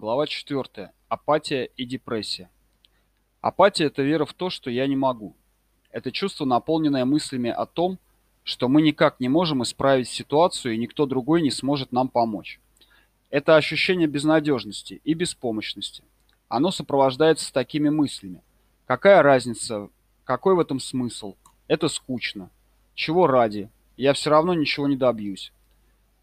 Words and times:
Глава 0.00 0.28
4. 0.28 0.92
Апатия 1.08 1.64
и 1.76 1.84
депрессия. 1.84 2.48
Апатия– 3.40 3.86
это 3.86 4.02
вера 4.02 4.26
в 4.26 4.32
то, 4.32 4.48
что 4.48 4.70
я 4.70 4.86
не 4.86 4.94
могу. 4.94 5.34
Это 5.90 6.12
чувство, 6.12 6.44
наполненное 6.44 7.04
мыслями 7.04 7.50
о 7.50 7.66
том, 7.66 7.98
что 8.44 8.68
мы 8.68 8.80
никак 8.80 9.18
не 9.18 9.28
можем 9.28 9.64
исправить 9.64 10.06
ситуацию 10.08 10.74
и 10.74 10.78
никто 10.78 11.04
другой 11.04 11.42
не 11.42 11.50
сможет 11.50 11.90
нам 11.90 12.06
помочь. 12.06 12.60
Это 13.28 13.56
ощущение 13.56 14.06
безнадежности 14.06 15.00
и 15.02 15.14
беспомощности. 15.14 16.04
Оно 16.46 16.70
сопровождается 16.70 17.52
такими 17.52 17.88
мыслями. 17.88 18.40
Какая 18.86 19.20
разница? 19.20 19.88
Какой 20.22 20.54
в 20.54 20.60
этом 20.60 20.78
смысл? 20.78 21.34
Это 21.66 21.88
скучно. 21.88 22.50
Чего 22.94 23.26
ради? 23.26 23.68
Я 23.96 24.12
все 24.12 24.30
равно 24.30 24.54
ничего 24.54 24.86
не 24.86 24.94
добьюсь. 24.94 25.52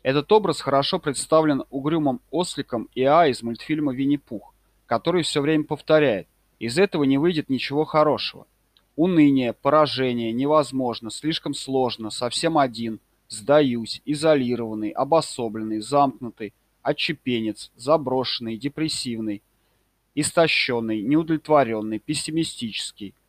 Этот 0.06 0.32
образ 0.32 0.62
хорошо 0.62 1.00
представлен 1.00 1.64
угрюмым 1.72 2.22
осликом 2.30 2.90
Иа 2.94 3.26
из 3.26 3.42
мультфильма 3.42 3.92
«Винни-Пух», 3.92 4.54
который 4.86 5.24
все 5.24 5.42
время 5.42 5.64
повторяет 5.64 6.28
«Из 6.60 6.78
этого 6.78 7.06
не 7.06 7.18
выйдет 7.18 7.50
ничего 7.50 7.86
хорошего». 7.86 8.46
Уныние, 8.96 9.54
поражение, 9.54 10.32
невозможно, 10.32 11.10
слишком 11.10 11.56
сложно, 11.56 12.12
совсем 12.12 12.60
один, 12.60 13.00
сдаюсь, 13.30 14.04
изолированный, 14.06 14.92
обособленный, 14.92 15.80
замкнутый, 15.80 16.54
отчепенец, 16.84 17.72
заброшенный, 17.76 18.58
депрессивный, 18.58 19.42
истощенный, 20.14 21.02
неудовлетворенный, 21.02 21.98
пессимистический– 21.98 23.16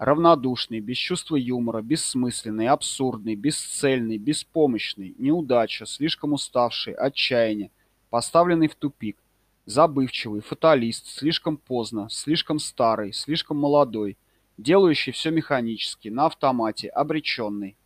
равнодушный, 0.00 0.80
без 0.80 0.96
чувства 0.96 1.36
юмора, 1.36 1.82
бессмысленный, 1.82 2.68
абсурдный, 2.68 3.34
бесцельный, 3.34 4.16
беспомощный, 4.16 5.14
неудача, 5.18 5.84
слишком 5.84 6.32
уставший, 6.32 6.94
отчаяние, 6.94 7.70
поставленный 8.08 8.68
в 8.68 8.74
тупик, 8.76 9.18
забывчивый, 9.66 10.40
фаталист, 10.40 11.06
слишком 11.06 11.58
поздно, 11.58 12.08
слишком 12.10 12.58
старый, 12.58 13.12
слишком 13.12 13.58
молодой, 13.58 14.16
делающий 14.56 15.12
все 15.12 15.30
механически, 15.30 16.08
на 16.08 16.26
автомате, 16.26 16.88
обреченный. 16.88 17.76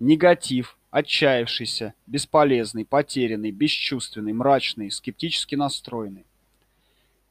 Негатив, 0.00 0.76
отчаявшийся, 0.90 1.94
бесполезный, 2.08 2.84
потерянный, 2.84 3.52
бесчувственный, 3.52 4.32
мрачный, 4.32 4.90
скептически 4.90 5.54
настроенный. 5.54 6.26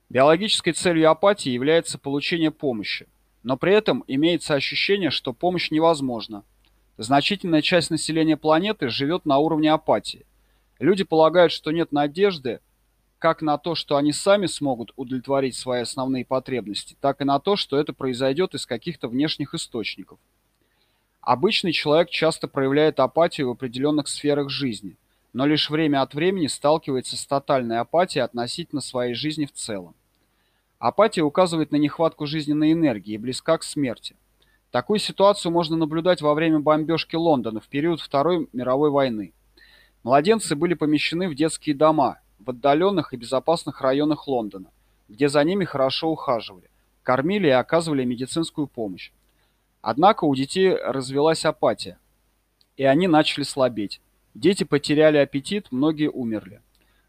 Биологической 0.09 0.71
целью 0.71 1.11
апатии 1.11 1.49
является 1.49 1.99
получение 1.99 2.49
помощи, 2.49 3.07
но 3.43 3.57
при 3.57 3.73
этом 3.73 4.03
имеется 4.07 4.55
ощущение, 4.55 5.11
что 5.11 5.33
помощь 5.33 5.69
невозможна. 5.69 6.43
Значительная 6.97 7.61
часть 7.61 7.91
населения 7.91 8.35
планеты 8.35 8.89
живет 8.89 9.25
на 9.25 9.37
уровне 9.37 9.71
апатии. 9.71 10.25
Люди 10.79 11.03
полагают, 11.03 11.51
что 11.51 11.71
нет 11.71 11.91
надежды 11.91 12.59
как 13.19 13.41
на 13.41 13.57
то, 13.57 13.75
что 13.75 13.97
они 13.97 14.13
сами 14.13 14.47
смогут 14.47 14.93
удовлетворить 14.95 15.55
свои 15.55 15.81
основные 15.81 16.25
потребности, 16.25 16.95
так 17.01 17.21
и 17.21 17.25
на 17.25 17.39
то, 17.39 17.55
что 17.55 17.77
это 17.77 17.93
произойдет 17.93 18.55
из 18.55 18.65
каких-то 18.65 19.09
внешних 19.09 19.53
источников. 19.53 20.17
Обычный 21.21 21.73
человек 21.73 22.09
часто 22.09 22.47
проявляет 22.47 22.99
апатию 22.99 23.49
в 23.49 23.51
определенных 23.51 24.07
сферах 24.07 24.49
жизни, 24.49 24.95
но 25.33 25.45
лишь 25.45 25.69
время 25.69 26.01
от 26.01 26.13
времени 26.13 26.47
сталкивается 26.47 27.17
с 27.17 27.25
тотальной 27.27 27.79
апатией 27.79 28.23
относительно 28.23 28.81
своей 28.81 29.13
жизни 29.13 29.45
в 29.45 29.51
целом. 29.51 29.93
Апатия 30.79 31.23
указывает 31.23 31.71
на 31.71 31.75
нехватку 31.75 32.25
жизненной 32.25 32.71
энергии 32.71 33.15
и 33.15 33.17
близка 33.17 33.57
к 33.57 33.63
смерти. 33.63 34.15
Такую 34.71 34.99
ситуацию 34.99 35.51
можно 35.51 35.75
наблюдать 35.75 36.21
во 36.21 36.33
время 36.33 36.59
бомбежки 36.59 37.17
Лондона 37.17 37.59
в 37.59 37.67
период 37.67 37.99
Второй 37.99 38.47
мировой 38.53 38.89
войны. 38.89 39.33
Младенцы 40.03 40.55
были 40.55 40.75
помещены 40.75 41.27
в 41.27 41.35
детские 41.35 41.75
дома 41.75 42.21
в 42.39 42.51
отдаленных 42.51 43.13
и 43.13 43.17
безопасных 43.17 43.81
районах 43.81 44.25
Лондона, 44.29 44.71
где 45.09 45.27
за 45.27 45.43
ними 45.43 45.65
хорошо 45.65 46.09
ухаживали, 46.11 46.69
кормили 47.03 47.47
и 47.47 47.51
оказывали 47.51 48.05
медицинскую 48.05 48.67
помощь. 48.67 49.11
Однако 49.81 50.23
у 50.23 50.33
детей 50.33 50.73
развилась 50.73 51.43
апатия, 51.43 51.97
и 52.77 52.85
они 52.85 53.09
начали 53.09 53.43
слабеть. 53.43 53.99
Дети 54.33 54.63
потеряли 54.63 55.17
аппетит, 55.17 55.67
многие 55.71 56.09
умерли. 56.09 56.61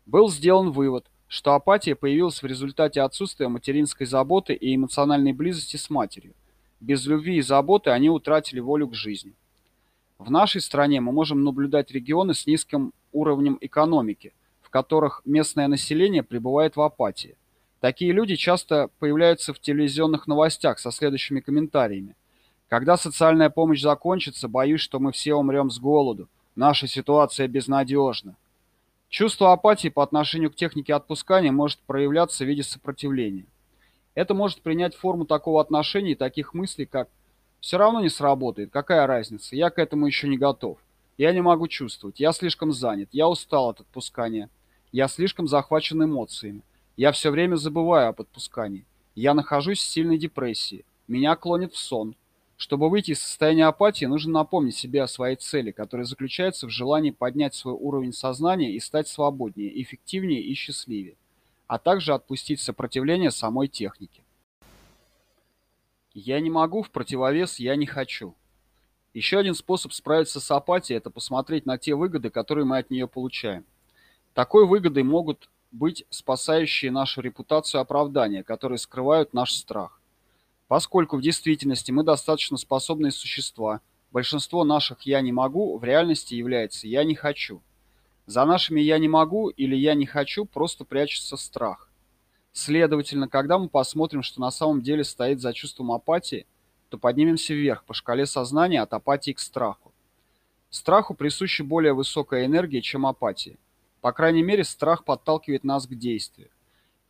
Был 0.06 0.28
сделан 0.28 0.72
вывод– 0.72 1.06
что 1.30 1.54
апатия 1.54 1.94
появилась 1.94 2.42
в 2.42 2.46
результате 2.46 3.00
отсутствия 3.02 3.46
материнской 3.46 4.04
заботы 4.04 4.52
и 4.52 4.74
эмоциональной 4.74 5.32
близости 5.32 5.76
с 5.76 5.88
матерью. 5.88 6.34
Без 6.80 7.06
любви 7.06 7.36
и 7.36 7.40
заботы 7.40 7.90
они 7.90 8.10
утратили 8.10 8.58
волю 8.58 8.88
к 8.88 8.94
жизни. 8.94 9.34
В 10.18 10.28
нашей 10.28 10.60
стране 10.60 11.00
мы 11.00 11.12
можем 11.12 11.44
наблюдать 11.44 11.92
регионы 11.92 12.34
с 12.34 12.48
низким 12.48 12.92
уровнем 13.12 13.58
экономики, 13.60 14.32
в 14.60 14.70
которых 14.70 15.22
местное 15.24 15.68
население 15.68 16.24
пребывает 16.24 16.74
в 16.74 16.80
апатии. 16.80 17.36
Такие 17.78 18.10
люди 18.10 18.34
часто 18.34 18.90
появляются 18.98 19.54
в 19.54 19.60
телевизионных 19.60 20.26
новостях 20.26 20.80
со 20.80 20.90
следующими 20.90 21.38
комментариями. 21.38 22.16
Когда 22.66 22.96
социальная 22.96 23.50
помощь 23.50 23.80
закончится, 23.80 24.48
боюсь, 24.48 24.80
что 24.80 24.98
мы 24.98 25.12
все 25.12 25.34
умрем 25.34 25.70
с 25.70 25.78
голоду. 25.78 26.28
Наша 26.56 26.88
ситуация 26.88 27.46
безнадежна. 27.46 28.34
Чувство 29.10 29.52
апатии 29.52 29.88
по 29.88 30.04
отношению 30.04 30.52
к 30.52 30.54
технике 30.54 30.94
отпускания 30.94 31.50
может 31.50 31.80
проявляться 31.80 32.44
в 32.44 32.46
виде 32.46 32.62
сопротивления. 32.62 33.44
Это 34.14 34.34
может 34.34 34.62
принять 34.62 34.94
форму 34.94 35.26
такого 35.26 35.60
отношения 35.60 36.12
и 36.12 36.14
таких 36.14 36.54
мыслей, 36.54 36.86
как 36.86 37.08
«все 37.58 37.76
равно 37.76 38.00
не 38.00 38.08
сработает, 38.08 38.70
какая 38.70 39.08
разница, 39.08 39.56
я 39.56 39.70
к 39.70 39.80
этому 39.80 40.06
еще 40.06 40.28
не 40.28 40.38
готов, 40.38 40.78
я 41.18 41.32
не 41.32 41.40
могу 41.40 41.66
чувствовать, 41.66 42.20
я 42.20 42.30
слишком 42.30 42.72
занят, 42.72 43.08
я 43.10 43.28
устал 43.28 43.70
от 43.70 43.80
отпускания, 43.80 44.48
я 44.92 45.08
слишком 45.08 45.48
захвачен 45.48 46.04
эмоциями, 46.04 46.62
я 46.96 47.10
все 47.10 47.30
время 47.30 47.56
забываю 47.56 48.10
об 48.10 48.20
отпускании, 48.20 48.86
я 49.16 49.34
нахожусь 49.34 49.80
в 49.80 49.88
сильной 49.88 50.18
депрессии, 50.18 50.84
меня 51.08 51.34
клонит 51.34 51.74
в 51.74 51.78
сон, 51.78 52.14
чтобы 52.60 52.90
выйти 52.90 53.12
из 53.12 53.22
состояния 53.22 53.64
апатии, 53.64 54.04
нужно 54.04 54.34
напомнить 54.34 54.76
себе 54.76 55.02
о 55.02 55.08
своей 55.08 55.36
цели, 55.36 55.70
которая 55.70 56.04
заключается 56.04 56.66
в 56.66 56.70
желании 56.70 57.10
поднять 57.10 57.54
свой 57.54 57.72
уровень 57.72 58.12
сознания 58.12 58.72
и 58.72 58.80
стать 58.80 59.08
свободнее, 59.08 59.80
эффективнее 59.80 60.42
и 60.42 60.52
счастливее, 60.52 61.16
а 61.66 61.78
также 61.78 62.12
отпустить 62.12 62.60
сопротивление 62.60 63.30
самой 63.30 63.68
технике. 63.68 64.22
Я 66.12 66.38
не 66.40 66.50
могу 66.50 66.82
в 66.82 66.90
противовес 66.90 67.58
«я 67.60 67.76
не 67.76 67.86
хочу». 67.86 68.34
Еще 69.14 69.38
один 69.38 69.54
способ 69.54 69.94
справиться 69.94 70.38
с 70.38 70.50
апатией– 70.50 70.98
это 70.98 71.08
посмотреть 71.08 71.64
на 71.64 71.78
те 71.78 71.94
выгоды, 71.94 72.28
которые 72.28 72.66
мы 72.66 72.76
от 72.76 72.90
нее 72.90 73.08
получаем. 73.08 73.64
Такой 74.34 74.66
выгодой 74.66 75.02
могут 75.02 75.48
быть 75.72 76.04
спасающие 76.10 76.90
нашу 76.90 77.22
репутацию 77.22 77.80
оправдания, 77.80 78.44
которые 78.44 78.76
скрывают 78.76 79.32
наш 79.32 79.54
страх. 79.54 79.99
Поскольку 80.70 81.16
в 81.16 81.20
действительности 81.20 81.90
мы 81.90 82.04
достаточно 82.04 82.56
способные 82.56 83.10
существа, 83.10 83.80
большинство 84.12 84.62
наших 84.62 85.02
«я 85.02 85.20
не 85.20 85.32
могу» 85.32 85.76
в 85.76 85.82
реальности 85.82 86.36
является 86.36 86.86
«я 86.86 87.02
не 87.02 87.16
хочу». 87.16 87.60
За 88.26 88.44
нашими 88.44 88.80
«я 88.80 88.98
не 88.98 89.08
могу» 89.08 89.48
или 89.48 89.74
«я 89.74 89.94
не 89.94 90.06
хочу» 90.06 90.44
просто 90.44 90.84
прячется 90.84 91.36
страх. 91.36 91.90
Следовательно, 92.52 93.26
когда 93.26 93.58
мы 93.58 93.68
посмотрим, 93.68 94.22
что 94.22 94.40
на 94.40 94.52
самом 94.52 94.80
деле 94.80 95.02
стоит 95.02 95.40
за 95.40 95.52
чувством 95.52 95.90
апатии, 95.90 96.46
то 96.88 96.98
поднимемся 96.98 97.52
вверх 97.52 97.82
по 97.82 97.92
шкале 97.92 98.24
сознания 98.24 98.80
от 98.80 98.92
апатии 98.92 99.32
к 99.32 99.40
страху. 99.40 99.92
Страху 100.70 101.14
присуща 101.14 101.64
более 101.64 101.94
высокая 101.94 102.46
энергия, 102.46 102.80
чем 102.80 103.06
апатии. 103.06 103.58
По 104.00 104.12
крайней 104.12 104.44
мере, 104.44 104.62
страх 104.62 105.04
подталкивает 105.04 105.64
нас 105.64 105.88
к 105.88 105.96
действию. 105.96 106.48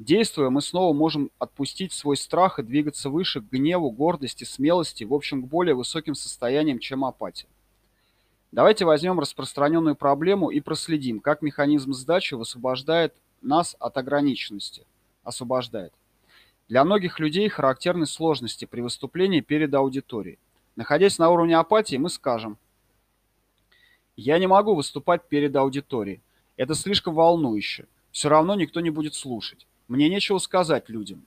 Действуя, 0.01 0.49
мы 0.49 0.63
снова 0.63 0.95
можем 0.95 1.31
отпустить 1.39 1.93
свой 1.93 2.17
страх 2.17 2.59
и 2.59 2.63
двигаться 2.63 3.11
выше 3.11 3.43
к 3.43 3.51
гневу, 3.51 3.91
гордости, 3.91 4.45
смелости, 4.45 5.05
в 5.05 5.13
общем, 5.13 5.43
к 5.43 5.47
более 5.47 5.75
высоким 5.75 6.15
состояниям, 6.15 6.79
чем 6.79 7.05
апатия. 7.05 7.49
Давайте 8.51 8.87
возьмем 8.87 9.21
распространенную 9.21 9.97
проблему 9.97 10.49
и 10.49 10.61
проследим, 10.61 11.21
как 11.21 11.43
механизм 11.43 11.93
сдачи 11.93 12.33
высвобождает 12.33 13.15
нас 13.43 13.77
от 13.79 13.99
ограниченности. 13.99 14.87
Освобождает. 15.23 15.93
Для 16.67 16.83
многих 16.83 17.21
людей 17.21 17.51
характерны 17.51 18.07
сложности 18.07 18.65
при 18.65 18.81
выступлении 18.81 19.41
перед 19.41 19.75
аудиторией. 19.75 20.39
Находясь 20.77 21.19
на 21.19 21.29
уровне 21.29 21.59
апатии, 21.59 21.97
мы 21.97 22.09
скажем 22.09 22.57
«Я 24.17 24.39
не 24.39 24.47
могу 24.47 24.75
выступать 24.75 25.29
перед 25.29 25.55
аудиторией. 25.57 26.23
Это 26.57 26.75
слишком 26.75 27.13
волнующе. 27.13 27.87
Все 28.13 28.31
равно 28.31 28.55
никто 28.55 28.81
не 28.81 28.89
будет 28.89 29.13
слушать. 29.13 29.67
Мне 29.91 30.09
нечего 30.09 30.39
сказать 30.39 30.89
людям. 30.89 31.27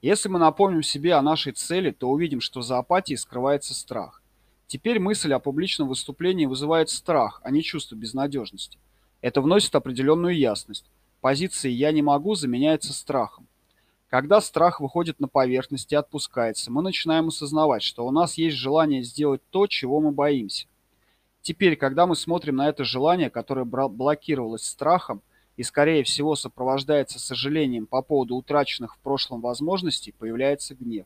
Если 0.00 0.30
мы 0.30 0.38
напомним 0.38 0.82
себе 0.82 1.12
о 1.12 1.20
нашей 1.20 1.52
цели, 1.52 1.90
то 1.90 2.08
увидим, 2.08 2.40
что 2.40 2.62
за 2.62 2.78
апатией 2.78 3.18
скрывается 3.18 3.74
страх. 3.74 4.22
Теперь 4.66 4.98
мысль 4.98 5.34
о 5.34 5.38
публичном 5.38 5.88
выступлении 5.88 6.46
вызывает 6.46 6.88
страх, 6.88 7.42
а 7.44 7.50
не 7.50 7.62
чувство 7.62 7.96
безнадежности. 7.96 8.78
Это 9.20 9.42
вносит 9.42 9.74
определенную 9.74 10.34
ясность. 10.38 10.86
Позиция 11.20 11.70
«я 11.70 11.92
не 11.92 12.00
могу» 12.00 12.34
заменяется 12.34 12.94
страхом. 12.94 13.46
Когда 14.08 14.40
страх 14.40 14.80
выходит 14.80 15.20
на 15.20 15.28
поверхность 15.28 15.92
и 15.92 15.96
отпускается, 15.96 16.72
мы 16.72 16.80
начинаем 16.80 17.28
осознавать, 17.28 17.82
что 17.82 18.06
у 18.06 18.10
нас 18.10 18.38
есть 18.38 18.56
желание 18.56 19.02
сделать 19.02 19.42
то, 19.50 19.66
чего 19.66 20.00
мы 20.00 20.12
боимся. 20.12 20.66
Теперь, 21.42 21.76
когда 21.76 22.06
мы 22.06 22.16
смотрим 22.16 22.56
на 22.56 22.70
это 22.70 22.84
желание, 22.84 23.28
которое 23.28 23.66
блокировалось 23.66 24.64
страхом, 24.64 25.20
и, 25.58 25.64
скорее 25.64 26.04
всего, 26.04 26.36
сопровождается 26.36 27.18
сожалением 27.18 27.86
по 27.86 28.00
поводу 28.00 28.36
утраченных 28.36 28.94
в 28.94 28.98
прошлом 29.00 29.40
возможностей, 29.40 30.14
появляется 30.16 30.76
гнев. 30.76 31.04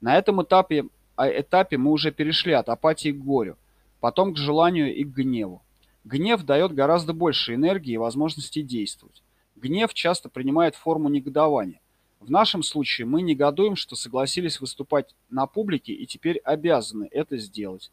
На 0.00 0.16
этом 0.16 0.42
этапе, 0.42 0.86
а, 1.16 1.28
этапе 1.28 1.76
мы 1.76 1.90
уже 1.90 2.12
перешли 2.12 2.54
от 2.54 2.70
апатии 2.70 3.10
к 3.12 3.22
горю, 3.22 3.58
потом 4.00 4.32
к 4.32 4.38
желанию 4.38 4.96
и 4.96 5.04
к 5.04 5.08
гневу. 5.08 5.60
Гнев 6.04 6.44
дает 6.44 6.72
гораздо 6.72 7.12
больше 7.12 7.54
энергии 7.54 7.92
и 7.92 7.98
возможности 7.98 8.62
действовать. 8.62 9.22
Гнев 9.54 9.92
часто 9.92 10.30
принимает 10.30 10.74
форму 10.74 11.10
негодования. 11.10 11.82
В 12.20 12.30
нашем 12.30 12.62
случае 12.62 13.06
мы 13.06 13.20
негодуем, 13.20 13.76
что 13.76 13.96
согласились 13.96 14.62
выступать 14.62 15.14
на 15.28 15.46
публике 15.46 15.92
и 15.92 16.06
теперь 16.06 16.38
обязаны 16.38 17.06
это 17.10 17.36
сделать. 17.36 17.92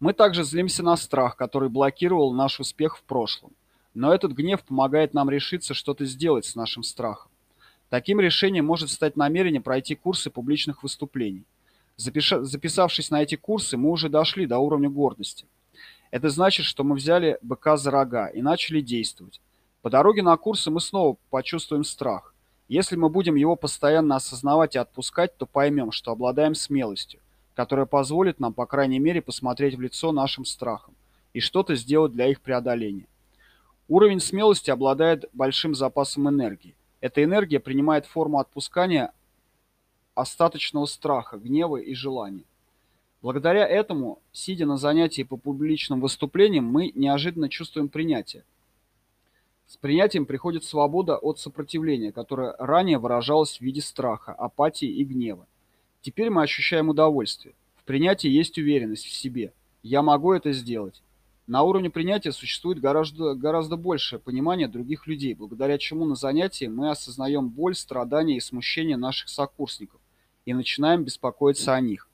Мы 0.00 0.14
также 0.14 0.44
злимся 0.44 0.82
на 0.82 0.96
страх, 0.96 1.36
который 1.36 1.68
блокировал 1.68 2.32
наш 2.32 2.58
успех 2.58 2.96
в 2.96 3.02
прошлом. 3.02 3.52
Но 3.96 4.12
этот 4.12 4.32
гнев 4.32 4.62
помогает 4.62 5.14
нам 5.14 5.30
решиться 5.30 5.72
что-то 5.72 6.04
сделать 6.04 6.44
с 6.44 6.54
нашим 6.54 6.82
страхом. 6.82 7.30
Таким 7.88 8.20
решением 8.20 8.66
может 8.66 8.90
стать 8.90 9.16
намерение 9.16 9.62
пройти 9.62 9.94
курсы 9.94 10.28
публичных 10.28 10.82
выступлений. 10.82 11.44
Запиша... 11.96 12.44
Записавшись 12.44 13.10
на 13.10 13.22
эти 13.22 13.36
курсы, 13.36 13.78
мы 13.78 13.90
уже 13.90 14.10
дошли 14.10 14.44
до 14.44 14.58
уровня 14.58 14.90
гордости. 14.90 15.46
Это 16.10 16.28
значит, 16.28 16.66
что 16.66 16.84
мы 16.84 16.94
взяли 16.94 17.38
быка 17.40 17.78
за 17.78 17.90
рога 17.90 18.26
и 18.26 18.42
начали 18.42 18.82
действовать. 18.82 19.40
По 19.80 19.88
дороге 19.88 20.22
на 20.22 20.36
курсы 20.36 20.70
мы 20.70 20.82
снова 20.82 21.16
почувствуем 21.30 21.82
страх. 21.82 22.34
Если 22.68 22.96
мы 22.96 23.08
будем 23.08 23.34
его 23.34 23.56
постоянно 23.56 24.16
осознавать 24.16 24.76
и 24.76 24.78
отпускать, 24.78 25.38
то 25.38 25.46
поймем, 25.46 25.90
что 25.90 26.12
обладаем 26.12 26.54
смелостью, 26.54 27.20
которая 27.54 27.86
позволит 27.86 28.40
нам, 28.40 28.52
по 28.52 28.66
крайней 28.66 28.98
мере, 28.98 29.22
посмотреть 29.22 29.74
в 29.74 29.80
лицо 29.80 30.12
нашим 30.12 30.44
страхам 30.44 30.94
и 31.32 31.40
что-то 31.40 31.76
сделать 31.76 32.12
для 32.12 32.28
их 32.28 32.42
преодоления. 32.42 33.06
Уровень 33.88 34.20
смелости 34.20 34.70
обладает 34.70 35.26
большим 35.32 35.74
запасом 35.74 36.28
энергии. 36.28 36.74
Эта 37.00 37.22
энергия 37.22 37.60
принимает 37.60 38.06
форму 38.06 38.40
отпускания 38.40 39.12
остаточного 40.14 40.86
страха, 40.86 41.36
гнева 41.36 41.76
и 41.76 41.94
желания. 41.94 42.44
Благодаря 43.22 43.66
этому, 43.66 44.18
сидя 44.32 44.66
на 44.66 44.76
занятии 44.76 45.22
по 45.22 45.36
публичным 45.36 46.00
выступлениям, 46.00 46.64
мы 46.64 46.90
неожиданно 46.94 47.48
чувствуем 47.48 47.88
принятие. 47.88 48.44
С 49.66 49.76
принятием 49.76 50.26
приходит 50.26 50.64
свобода 50.64 51.16
от 51.16 51.38
сопротивления, 51.38 52.12
которое 52.12 52.54
ранее 52.58 52.98
выражалось 52.98 53.58
в 53.58 53.60
виде 53.60 53.80
страха, 53.80 54.32
апатии 54.32 54.88
и 54.88 55.04
гнева. 55.04 55.46
Теперь 56.02 56.30
мы 56.30 56.42
ощущаем 56.42 56.88
удовольствие. 56.88 57.54
В 57.76 57.84
принятии 57.84 58.28
есть 58.28 58.58
уверенность 58.58 59.06
в 59.06 59.12
себе. 59.12 59.52
Я 59.82 60.02
могу 60.02 60.32
это 60.32 60.52
сделать. 60.52 61.02
На 61.46 61.62
уровне 61.62 61.90
принятия 61.90 62.32
существует 62.32 62.80
гораздо, 62.80 63.34
гораздо 63.34 63.76
большее 63.76 64.18
понимание 64.18 64.66
других 64.66 65.06
людей, 65.06 65.32
благодаря 65.34 65.78
чему 65.78 66.04
на 66.04 66.16
занятии 66.16 66.64
мы 66.64 66.90
осознаем 66.90 67.48
боль, 67.50 67.76
страдания 67.76 68.36
и 68.36 68.40
смущение 68.40 68.96
наших 68.96 69.28
сокурсников 69.28 70.00
и 70.44 70.52
начинаем 70.52 71.04
беспокоиться 71.04 71.74
о 71.74 71.80
них. 71.80 72.08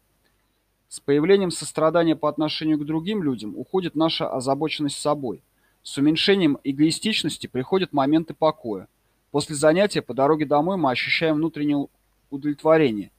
С 0.89 1.01
появлением 1.01 1.51
сострадания 1.51 2.15
по 2.15 2.29
отношению 2.29 2.79
к 2.79 2.85
другим 2.85 3.23
людям 3.23 3.57
уходит 3.57 3.95
наша 3.95 4.29
озабоченность 4.29 5.01
собой. 5.01 5.43
С 5.83 5.97
уменьшением 5.97 6.59
эгоистичности 6.63 7.47
приходят 7.47 7.95
моменты 7.95 8.35
покоя. 8.35 8.89
После 9.31 9.57
занятия 9.57 10.03
по 10.03 10.13
дороге 10.13 10.45
домой 10.45 10.77
мы 10.77 10.91
ощущаем 10.91 11.37
внутреннее 11.37 11.87
удовлетворение, 12.29 13.11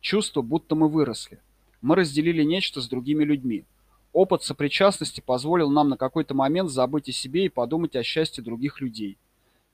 чувство, 0.00 0.42
будто 0.42 0.74
мы 0.74 0.88
выросли. 0.88 1.38
Мы 1.80 1.94
разделили 1.94 2.42
нечто 2.42 2.80
с 2.80 2.88
другими 2.88 3.22
людьми. 3.22 3.64
Опыт 4.12 4.42
сопричастности 4.42 5.20
позволил 5.20 5.70
нам 5.70 5.88
на 5.90 5.96
какой-то 5.96 6.34
момент 6.34 6.70
забыть 6.70 7.08
о 7.08 7.12
себе 7.12 7.44
и 7.44 7.48
подумать 7.48 7.94
о 7.94 8.02
счастье 8.02 8.42
других 8.42 8.80
людей. 8.80 9.18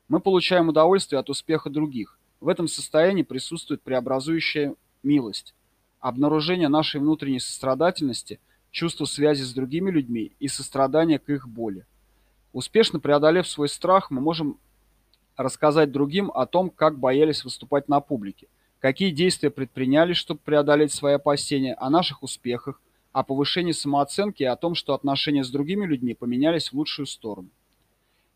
Мы 0.08 0.20
получаем 0.20 0.68
удовольствие 0.68 1.18
от 1.18 1.30
успеха 1.30 1.70
других. 1.70 2.18
В 2.40 2.48
этом 2.48 2.68
состоянии 2.68 3.22
присутствует 3.22 3.82
преобразующая 3.82 4.74
милость, 5.02 5.54
обнаружение 6.00 6.68
нашей 6.68 7.00
внутренней 7.00 7.40
сострадательности, 7.40 8.38
чувство 8.70 9.06
связи 9.06 9.42
с 9.42 9.54
другими 9.54 9.90
людьми 9.90 10.32
и 10.38 10.48
сострадание 10.48 11.18
к 11.18 11.30
их 11.30 11.48
боли. 11.48 11.86
Успешно 12.52 13.00
преодолев 13.00 13.48
свой 13.48 13.70
страх, 13.70 14.10
мы 14.10 14.20
можем 14.20 14.58
рассказать 15.36 15.92
другим 15.92 16.30
о 16.34 16.46
том, 16.46 16.68
как 16.68 16.98
боялись 16.98 17.42
выступать 17.42 17.88
на 17.88 18.00
публике, 18.00 18.48
какие 18.80 19.10
действия 19.10 19.50
предприняли, 19.50 20.12
чтобы 20.12 20.40
преодолеть 20.44 20.92
свои 20.92 21.14
опасения, 21.14 21.74
о 21.74 21.88
наших 21.88 22.22
успехах, 22.22 22.80
о 23.16 23.22
повышении 23.22 23.72
самооценки 23.72 24.42
и 24.42 24.46
о 24.46 24.56
том, 24.56 24.74
что 24.74 24.92
отношения 24.92 25.42
с 25.42 25.48
другими 25.48 25.86
людьми 25.86 26.12
поменялись 26.12 26.68
в 26.68 26.74
лучшую 26.74 27.06
сторону. 27.06 27.48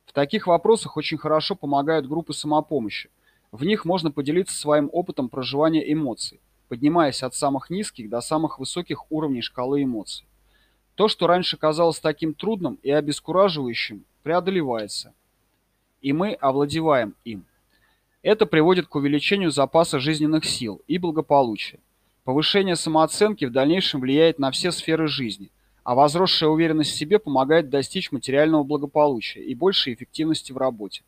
В 0.06 0.14
таких 0.14 0.46
вопросах 0.46 0.96
очень 0.96 1.18
хорошо 1.18 1.54
помогают 1.54 2.08
группы 2.08 2.32
самопомощи. 2.32 3.10
В 3.52 3.62
них 3.66 3.84
можно 3.84 4.10
поделиться 4.10 4.56
своим 4.56 4.88
опытом 4.90 5.28
проживания 5.28 5.92
эмоций, 5.92 6.40
поднимаясь 6.68 7.22
от 7.22 7.34
самых 7.34 7.68
низких 7.68 8.08
до 8.08 8.22
самых 8.22 8.58
высоких 8.58 9.12
уровней 9.12 9.42
шкалы 9.42 9.82
эмоций. 9.82 10.24
То, 10.94 11.08
что 11.08 11.26
раньше 11.26 11.58
казалось 11.58 12.00
таким 12.00 12.32
трудным 12.32 12.78
и 12.82 12.90
обескураживающим, 12.90 14.06
преодолевается, 14.22 15.12
и 16.00 16.14
мы 16.14 16.32
овладеваем 16.32 17.14
им. 17.26 17.44
Это 18.22 18.46
приводит 18.46 18.86
к 18.86 18.94
увеличению 18.94 19.50
запаса 19.50 19.98
жизненных 19.98 20.46
сил 20.46 20.80
и 20.86 20.96
благополучия. 20.96 21.80
Повышение 22.24 22.76
самооценки 22.76 23.46
в 23.46 23.52
дальнейшем 23.52 24.00
влияет 24.00 24.38
на 24.38 24.50
все 24.50 24.72
сферы 24.72 25.08
жизни, 25.08 25.50
а 25.84 25.94
возросшая 25.94 26.50
уверенность 26.50 26.90
в 26.90 26.96
себе 26.96 27.18
помогает 27.18 27.70
достичь 27.70 28.12
материального 28.12 28.62
благополучия 28.62 29.42
и 29.42 29.54
большей 29.54 29.94
эффективности 29.94 30.52
в 30.52 30.58
работе. 30.58 31.02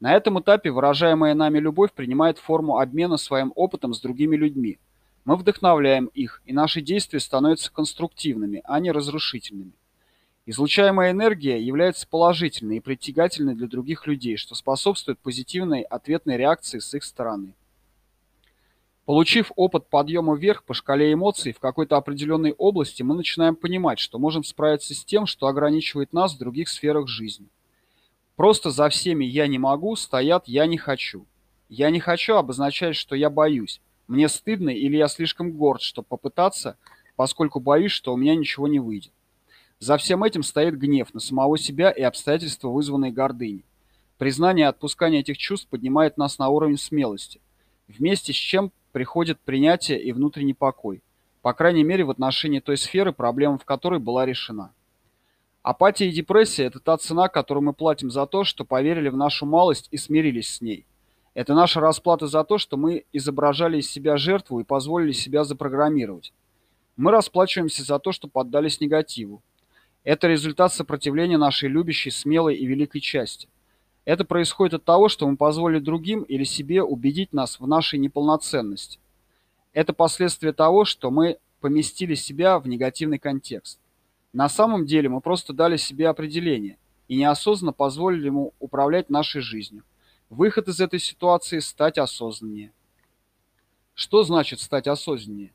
На 0.00 0.14
этом 0.14 0.40
этапе 0.40 0.70
выражаемая 0.70 1.34
нами 1.34 1.58
любовь 1.58 1.92
принимает 1.92 2.38
форму 2.38 2.78
обмена 2.78 3.16
своим 3.16 3.52
опытом 3.54 3.94
с 3.94 4.00
другими 4.00 4.36
людьми. 4.36 4.78
Мы 5.24 5.36
вдохновляем 5.36 6.06
их, 6.06 6.42
и 6.44 6.52
наши 6.52 6.80
действия 6.80 7.20
становятся 7.20 7.72
конструктивными, 7.72 8.62
а 8.64 8.78
не 8.80 8.90
разрушительными. 8.90 9.72
Излучаемая 10.44 11.12
энергия 11.12 11.60
является 11.60 12.06
положительной 12.06 12.76
и 12.76 12.80
притягательной 12.80 13.54
для 13.54 13.66
других 13.66 14.06
людей, 14.06 14.36
что 14.36 14.54
способствует 14.54 15.18
позитивной 15.18 15.82
ответной 15.82 16.36
реакции 16.36 16.78
с 16.78 16.94
их 16.94 17.02
стороны. 17.02 17.54
Получив 19.06 19.52
опыт 19.54 19.88
подъема 19.88 20.34
вверх 20.34 20.64
по 20.64 20.74
шкале 20.74 21.12
эмоций 21.12 21.52
в 21.52 21.60
какой-то 21.60 21.96
определенной 21.96 22.52
области, 22.52 23.04
мы 23.04 23.14
начинаем 23.14 23.54
понимать, 23.54 24.00
что 24.00 24.18
можем 24.18 24.42
справиться 24.42 24.94
с 24.94 25.04
тем, 25.04 25.26
что 25.26 25.46
ограничивает 25.46 26.12
нас 26.12 26.34
в 26.34 26.38
других 26.38 26.68
сферах 26.68 27.06
жизни. 27.06 27.46
Просто 28.34 28.72
за 28.72 28.88
всеми 28.88 29.24
«я 29.24 29.46
не 29.46 29.58
могу» 29.58 29.94
стоят 29.94 30.48
«я 30.48 30.66
не 30.66 30.76
хочу». 30.76 31.24
«Я 31.68 31.90
не 31.90 32.00
хочу» 32.00 32.34
обозначает, 32.34 32.96
что 32.96 33.14
я 33.14 33.30
боюсь. 33.30 33.80
Мне 34.08 34.28
стыдно 34.28 34.70
или 34.70 34.96
я 34.96 35.06
слишком 35.06 35.52
горд, 35.52 35.82
чтобы 35.82 36.08
попытаться, 36.08 36.76
поскольку 37.14 37.60
боюсь, 37.60 37.92
что 37.92 38.12
у 38.12 38.16
меня 38.16 38.34
ничего 38.34 38.66
не 38.66 38.80
выйдет. 38.80 39.12
За 39.78 39.98
всем 39.98 40.24
этим 40.24 40.42
стоит 40.42 40.76
гнев 40.76 41.14
на 41.14 41.20
самого 41.20 41.58
себя 41.58 41.92
и 41.92 42.02
обстоятельства, 42.02 42.70
вызванные 42.70 43.12
гордыней. 43.12 43.64
Признание 44.18 44.64
и 44.64 44.68
отпускание 44.68 45.20
этих 45.20 45.38
чувств 45.38 45.68
поднимает 45.68 46.16
нас 46.16 46.38
на 46.38 46.48
уровень 46.48 46.78
смелости, 46.78 47.40
вместе 47.86 48.32
с 48.32 48.36
чем 48.36 48.72
приходит 48.96 49.38
принятие 49.40 50.02
и 50.02 50.10
внутренний 50.10 50.54
покой, 50.54 51.02
по 51.42 51.52
крайней 51.52 51.84
мере 51.84 52.02
в 52.04 52.08
отношении 52.08 52.60
той 52.60 52.78
сферы, 52.78 53.12
проблема 53.12 53.58
в 53.58 53.66
которой 53.66 54.00
была 54.00 54.24
решена. 54.24 54.72
Апатия 55.60 56.08
и 56.08 56.12
депрессия– 56.12 56.64
это 56.68 56.80
та 56.80 56.96
цена, 56.96 57.28
которую 57.28 57.62
мы 57.62 57.74
платим 57.74 58.10
за 58.10 58.24
то, 58.24 58.42
что 58.42 58.64
поверили 58.64 59.10
в 59.10 59.16
нашу 59.18 59.44
малость 59.44 59.88
и 59.90 59.98
смирились 59.98 60.48
с 60.48 60.62
ней. 60.62 60.86
Это 61.34 61.52
наша 61.52 61.80
расплата 61.80 62.26
за 62.26 62.42
то, 62.42 62.56
что 62.56 62.78
мы 62.78 63.04
изображали 63.12 63.80
из 63.80 63.90
себя 63.90 64.16
жертву 64.16 64.60
и 64.60 64.64
позволили 64.64 65.12
себя 65.12 65.44
запрограммировать. 65.44 66.32
Мы 66.96 67.10
расплачиваемся 67.10 67.82
за 67.82 67.98
то, 67.98 68.12
что 68.12 68.28
поддались 68.28 68.80
негативу. 68.80 69.42
Это 70.04 70.26
результат 70.26 70.72
сопротивления 70.72 71.36
нашей 71.36 71.68
любящей, 71.68 72.10
смелой 72.10 72.54
и 72.56 72.64
великой 72.64 73.00
части. 73.00 73.50
Это 74.06 74.24
происходит 74.24 74.74
от 74.74 74.84
того, 74.84 75.08
что 75.08 75.28
мы 75.28 75.36
позволили 75.36 75.80
другим 75.80 76.22
или 76.22 76.44
себе 76.44 76.82
убедить 76.82 77.32
нас 77.32 77.58
в 77.58 77.66
нашей 77.66 77.98
неполноценности. 77.98 79.00
Это 79.72 79.92
последствие 79.92 80.52
того, 80.52 80.84
что 80.84 81.10
мы 81.10 81.38
поместили 81.60 82.14
себя 82.14 82.60
в 82.60 82.68
негативный 82.68 83.18
контекст. 83.18 83.80
На 84.32 84.48
самом 84.48 84.86
деле 84.86 85.08
мы 85.08 85.20
просто 85.20 85.52
дали 85.52 85.76
себе 85.76 86.08
определение 86.08 86.78
и 87.08 87.16
неосознанно 87.16 87.72
позволили 87.72 88.26
ему 88.26 88.54
управлять 88.60 89.10
нашей 89.10 89.40
жизнью. 89.40 89.82
Выход 90.30 90.68
из 90.68 90.80
этой 90.80 91.00
ситуации– 91.00 91.58
стать 91.60 91.98
осознаннее. 91.98 92.72
Что 93.94 94.22
значит 94.22 94.60
стать 94.60 94.86
осознаннее? 94.86 95.52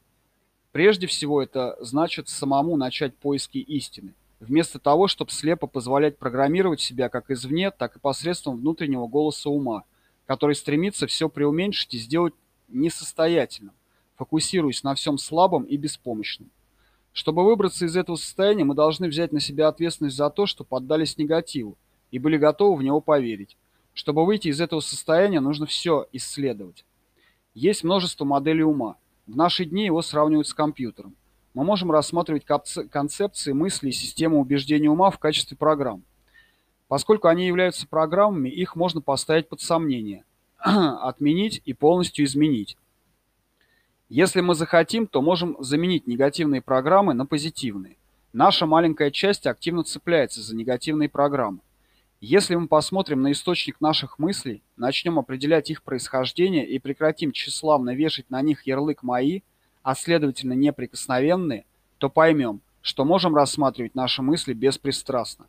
Прежде 0.74 1.08
всего 1.08 1.42
это 1.42 1.78
значит 1.80 2.28
самому 2.28 2.76
начать 2.76 3.16
поиски 3.16 3.60
истины 3.60 4.14
вместо 4.42 4.80
того, 4.80 5.08
чтобы 5.08 5.32
слепо 5.32 5.68
позволять 5.68 6.18
программировать 6.18 6.82
себя 6.82 7.10
как 7.10 7.30
извне, 7.30 7.72
так 7.72 7.96
и 7.96 8.00
посредством 8.00 8.58
внутреннего 8.58 9.08
голоса 9.08 9.50
ума, 9.50 9.84
который 10.26 10.56
стремится 10.56 11.08
все 11.08 11.30
преуменьшить 11.30 11.94
и 11.94 12.00
сделать 12.00 12.34
несостоятельным, 12.68 13.74
фокусируясь 14.18 14.84
на 14.84 14.96
всем 14.96 15.18
слабом 15.18 15.64
и 15.64 15.78
беспомощном. 15.78 16.50
Чтобы 17.14 17.46
выбраться 17.46 17.86
из 17.86 17.96
этого 17.96 18.16
состояния, 18.16 18.64
мы 18.64 18.74
должны 18.74 19.08
взять 19.08 19.32
на 19.32 19.40
себя 19.40 19.68
ответственность 19.68 20.16
за 20.16 20.30
то, 20.30 20.46
что 20.46 20.64
поддались 20.64 21.18
негативу, 21.18 21.78
и 22.10 22.20
были 22.20 22.38
готовы 22.38 22.78
в 22.78 22.84
него 22.84 23.00
поверить. 23.00 23.58
Чтобы 23.94 24.26
выйти 24.26 24.48
из 24.48 24.60
этого 24.60 24.80
состояния, 24.80 25.42
нужно 25.42 25.66
все 25.66 26.08
исследовать. 26.14 26.86
Есть 27.54 27.84
множество 27.84 28.24
моделей 28.24 28.64
ума. 28.64 28.96
В 29.28 29.36
наши 29.36 29.66
дни 29.66 29.86
его 29.86 30.02
сравнивают 30.02 30.48
с 30.48 30.54
компьютером. 30.54 31.16
Мы 31.54 31.64
можем 31.64 31.92
рассматривать 31.92 32.46
концепции 32.46 33.52
мысли 33.52 33.90
и 33.90 33.94
системы 33.94 34.38
убеждений 34.38 34.88
ума 34.88 35.12
в 35.12 35.20
качестве 35.20 35.58
программ. 35.58 36.04
Поскольку 36.88 37.28
они 37.28 37.46
являются 37.46 37.88
программами, 37.88 38.50
их 38.50 38.76
можно 38.76 39.02
поставить 39.02 39.50
под 39.50 39.62
сомнение, 39.62 40.24
отменить 40.60 41.62
и 41.66 41.74
полностью 41.74 42.26
изменить. 42.26 42.78
Если 44.08 44.42
мы 44.42 44.56
захотим, 44.56 45.08
то 45.08 45.22
можем 45.22 45.56
заменить 45.60 46.08
негативные 46.08 46.62
программы 46.62 47.14
на 47.14 47.26
позитивные. 47.26 47.98
Наша 48.34 48.66
маленькая 48.66 49.12
часть 49.12 49.48
активно 49.48 49.84
цепляется 49.84 50.42
за 50.42 50.56
негативные 50.56 51.10
программы. 51.10 51.60
Если 52.22 52.56
мы 52.56 52.68
посмотрим 52.68 53.22
на 53.22 53.32
источник 53.32 53.82
наших 53.82 54.20
мыслей, 54.20 54.64
начнем 54.78 55.18
определять 55.18 55.70
их 55.70 55.82
происхождение 55.82 56.68
и 56.68 56.78
прекратим 56.78 57.32
тщеславно 57.32 57.96
вешать 57.96 58.30
на 58.30 58.42
них 58.42 58.68
ярлык 58.68 59.02
«мои», 59.02 59.42
а 59.84 59.96
следовательно 59.96 60.54
неприкосновенные, 60.54 61.66
то 61.98 62.10
поймем, 62.10 62.62
что 62.82 63.06
можем 63.06 63.36
рассматривать 63.36 63.96
наши 63.96 64.22
мысли 64.22 64.54
беспристрастно. 64.54 65.48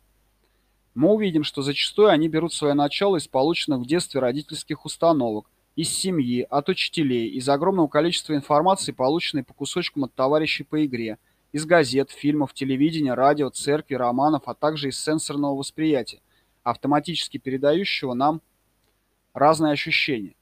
Мы 0.95 1.11
увидим, 1.11 1.43
что 1.43 1.61
зачастую 1.61 2.09
они 2.09 2.27
берут 2.27 2.53
свое 2.53 2.75
начало 2.75 3.17
из 3.17 3.27
полученных 3.27 3.79
в 3.79 3.87
детстве 3.87 4.19
родительских 4.19 4.85
установок, 4.85 5.49
из 5.75 5.89
семьи, 5.89 6.45
от 6.47 6.69
учителей, 6.69 7.29
из 7.29 7.49
огромного 7.49 7.87
количества 7.87 8.35
информации, 8.35 8.91
полученной 8.91 9.43
по 9.43 9.53
кусочкам 9.53 10.03
от 10.03 10.13
товарищей 10.13 10.63
по 10.63 10.85
игре, 10.85 11.17
из 11.51 11.65
газет, 11.65 12.11
фильмов, 12.11 12.53
телевидения, 12.53 13.15
радио, 13.15 13.49
церкви, 13.49 13.95
романов, 13.95 14.43
а 14.45 14.53
также 14.53 14.89
из 14.89 14.99
сенсорного 14.99 15.55
восприятия, 15.55 16.21
автоматически 16.61 17.37
передающего 17.37 18.13
нам 18.13 18.41
разные 19.33 19.73
ощущения. 19.73 20.35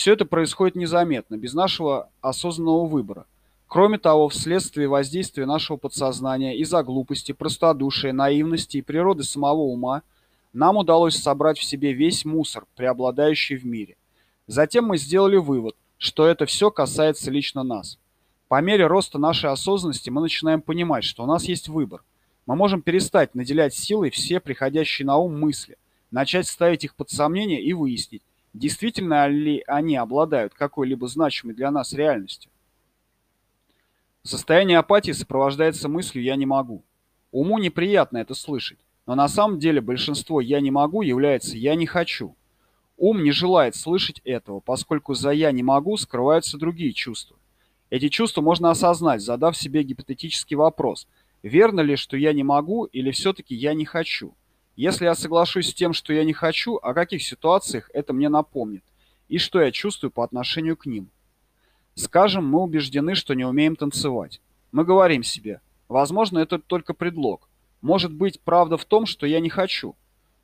Все 0.00 0.14
это 0.14 0.24
происходит 0.24 0.76
незаметно, 0.76 1.36
без 1.36 1.52
нашего 1.52 2.08
осознанного 2.22 2.86
выбора. 2.86 3.26
Кроме 3.66 3.98
того, 3.98 4.30
вследствие 4.30 4.88
воздействия 4.88 5.44
нашего 5.44 5.76
подсознания 5.76 6.56
из-за 6.56 6.82
глупости, 6.82 7.32
простодушия, 7.32 8.14
наивности 8.14 8.78
и 8.78 8.80
природы 8.80 9.24
самого 9.24 9.60
ума, 9.60 10.00
нам 10.54 10.78
удалось 10.78 11.16
собрать 11.16 11.58
в 11.58 11.64
себе 11.64 11.92
весь 11.92 12.24
мусор, 12.24 12.64
преобладающий 12.76 13.56
в 13.56 13.66
мире. 13.66 13.98
Затем 14.46 14.86
мы 14.86 14.96
сделали 14.96 15.36
вывод, 15.36 15.76
что 15.98 16.24
это 16.24 16.46
все 16.46 16.70
касается 16.70 17.30
лично 17.30 17.62
нас. 17.62 17.98
По 18.48 18.62
мере 18.62 18.86
роста 18.86 19.18
нашей 19.18 19.50
осознанности 19.50 20.08
мы 20.08 20.22
начинаем 20.22 20.62
понимать, 20.62 21.04
что 21.04 21.24
у 21.24 21.26
нас 21.26 21.44
есть 21.44 21.68
выбор. 21.68 22.02
Мы 22.46 22.56
можем 22.56 22.80
перестать 22.80 23.34
наделять 23.34 23.74
силой 23.74 24.08
все 24.08 24.40
приходящие 24.40 25.04
на 25.04 25.18
ум 25.18 25.38
мысли, 25.38 25.76
начать 26.10 26.48
ставить 26.48 26.84
их 26.84 26.94
под 26.94 27.10
сомнение 27.10 27.62
и 27.62 27.74
выяснить, 27.74 28.22
действительно 28.52 29.28
ли 29.28 29.62
они 29.66 29.96
обладают 29.96 30.54
какой-либо 30.54 31.06
значимой 31.06 31.54
для 31.54 31.70
нас 31.70 31.92
реальностью. 31.92 32.50
Состояние 34.22 34.78
апатии 34.78 35.12
сопровождается 35.12 35.88
мыслью 35.88 36.22
«я 36.22 36.36
не 36.36 36.46
могу». 36.46 36.82
Уму 37.32 37.58
неприятно 37.58 38.18
это 38.18 38.34
слышать, 38.34 38.78
но 39.06 39.14
на 39.14 39.28
самом 39.28 39.58
деле 39.58 39.80
большинство 39.80 40.40
«я 40.40 40.60
не 40.60 40.70
могу» 40.70 41.02
является 41.02 41.56
«я 41.56 41.74
не 41.74 41.86
хочу». 41.86 42.36
Ум 42.96 43.22
не 43.22 43.30
желает 43.30 43.76
слышать 43.76 44.20
этого, 44.24 44.60
поскольку 44.60 45.14
за 45.14 45.30
«я 45.30 45.52
не 45.52 45.62
могу» 45.62 45.96
скрываются 45.96 46.58
другие 46.58 46.92
чувства. 46.92 47.36
Эти 47.88 48.08
чувства 48.08 48.42
можно 48.42 48.70
осознать, 48.70 49.22
задав 49.22 49.56
себе 49.56 49.82
гипотетический 49.82 50.56
вопрос, 50.56 51.08
верно 51.42 51.80
ли, 51.80 51.96
что 51.96 52.16
я 52.16 52.32
не 52.32 52.44
могу 52.44 52.84
или 52.84 53.10
все-таки 53.10 53.54
я 53.54 53.74
не 53.74 53.84
хочу. 53.84 54.34
Если 54.76 55.04
я 55.04 55.14
соглашусь 55.14 55.70
с 55.70 55.74
тем, 55.74 55.92
что 55.92 56.12
я 56.12 56.24
не 56.24 56.32
хочу, 56.32 56.76
о 56.76 56.94
каких 56.94 57.22
ситуациях 57.22 57.90
это 57.92 58.12
мне 58.12 58.28
напомнит, 58.28 58.84
и 59.28 59.38
что 59.38 59.60
я 59.60 59.70
чувствую 59.70 60.10
по 60.10 60.24
отношению 60.24 60.76
к 60.76 60.86
ним. 60.86 61.10
Скажем, 61.94 62.46
мы 62.46 62.62
убеждены, 62.62 63.14
что 63.14 63.34
не 63.34 63.44
умеем 63.44 63.76
танцевать. 63.76 64.40
Мы 64.72 64.84
говорим 64.84 65.22
себе, 65.22 65.60
возможно, 65.88 66.38
это 66.38 66.58
только 66.58 66.94
предлог. 66.94 67.48
Может 67.80 68.12
быть, 68.12 68.40
правда 68.40 68.76
в 68.76 68.84
том, 68.84 69.06
что 69.06 69.26
я 69.26 69.40
не 69.40 69.48
хочу. 69.48 69.96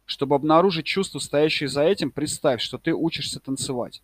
Чтобы 0.04 0.36
обнаружить 0.36 0.86
чувство, 0.86 1.18
стоящее 1.18 1.68
за 1.68 1.82
этим, 1.82 2.10
представь, 2.10 2.60
что 2.62 2.78
ты 2.78 2.92
учишься 2.94 3.40
танцевать. 3.40 4.02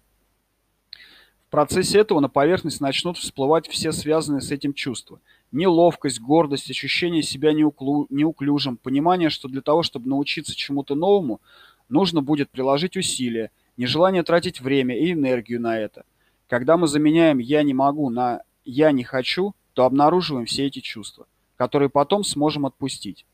В 1.46 1.50
процессе 1.50 1.98
этого 1.98 2.20
на 2.20 2.28
поверхность 2.28 2.80
начнут 2.80 3.18
всплывать 3.18 3.68
все 3.68 3.92
связанные 3.92 4.40
с 4.40 4.50
этим 4.50 4.72
чувства. 4.72 5.20
Неловкость, 5.52 6.20
гордость, 6.20 6.70
ощущение 6.70 7.22
себя 7.22 7.52
неуклю... 7.52 8.06
неуклюжим, 8.08 8.78
понимание, 8.78 9.28
что 9.28 9.48
для 9.48 9.60
того, 9.60 9.82
чтобы 9.82 10.08
научиться 10.08 10.56
чему-то 10.56 10.94
новому, 10.94 11.42
нужно 11.90 12.22
будет 12.22 12.50
приложить 12.50 12.96
усилия, 12.96 13.50
нежелание 13.76 14.22
тратить 14.22 14.60
время 14.62 14.98
и 14.98 15.12
энергию 15.12 15.60
на 15.60 15.78
это. 15.78 16.04
Когда 16.48 16.78
мы 16.78 16.88
заменяем 16.88 17.38
«я 17.38 17.62
не 17.62 17.74
могу» 17.74 18.08
на 18.08 18.42
«я 18.64 18.92
не 18.92 19.04
хочу», 19.04 19.54
то 19.74 19.84
обнаруживаем 19.84 20.46
все 20.46 20.66
эти 20.66 20.80
чувства, 20.80 21.26
которые 21.56 21.90
потом 21.90 22.24
сможем 22.24 22.66
отпустить. 22.66 23.26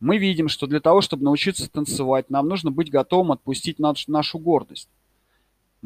Мы 0.00 0.18
видим, 0.18 0.48
что 0.48 0.66
для 0.66 0.80
того, 0.80 1.00
чтобы 1.00 1.24
научиться 1.24 1.70
танцевать, 1.70 2.30
нам 2.30 2.48
нужно 2.48 2.70
быть 2.70 2.90
готовым 2.90 3.32
отпустить 3.32 3.78
наш, 3.78 4.08
нашу 4.08 4.38
гордость. 4.38 4.88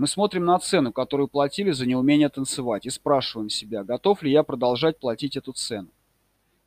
Мы 0.00 0.06
смотрим 0.06 0.46
на 0.46 0.58
цену, 0.58 0.94
которую 0.94 1.28
платили 1.28 1.72
за 1.72 1.84
неумение 1.84 2.30
танцевать, 2.30 2.86
и 2.86 2.88
спрашиваем 2.88 3.50
себя, 3.50 3.84
готов 3.84 4.22
ли 4.22 4.30
я 4.30 4.42
продолжать 4.42 4.98
платить 4.98 5.36
эту 5.36 5.52
цену. 5.52 5.88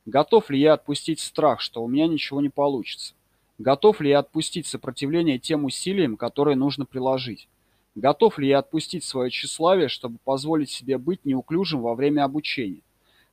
Готов 0.06 0.52
ли 0.52 0.60
я 0.60 0.74
отпустить 0.74 1.20
страх, 1.20 1.60
что 1.60 1.84
у 1.84 1.88
меня 1.88 2.06
ничего 2.06 2.42
не 2.42 2.50
получится? 2.50 3.16
Готов 3.58 4.02
ли 4.02 4.12
я 4.12 4.20
отпустить 4.20 4.68
сопротивление 4.68 5.40
тем 5.40 5.66
усилиям, 5.66 6.16
которые 6.16 6.56
нужно 6.56 6.86
приложить? 6.86 7.48
Готов 7.96 8.38
ли 8.38 8.50
я 8.50 8.60
отпустить 8.60 9.04
свое 9.04 9.32
тщеславие, 9.32 9.88
чтобы 9.88 10.20
позволить 10.24 10.70
себе 10.70 11.00
быть 11.00 11.26
неуклюжим 11.26 11.82
во 11.82 11.96
время 11.96 12.26
обучения? 12.26 12.84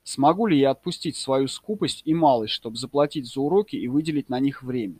Смогу 0.02 0.46
ли 0.46 0.58
я 0.58 0.70
отпустить 0.70 1.16
свою 1.16 1.46
скупость 1.46 2.00
и 2.06 2.14
малость, 2.14 2.54
чтобы 2.54 2.78
заплатить 2.78 3.30
за 3.30 3.42
уроки 3.42 3.76
и 3.76 3.86
выделить 3.86 4.30
на 4.30 4.40
них 4.40 4.62
время? 4.62 4.96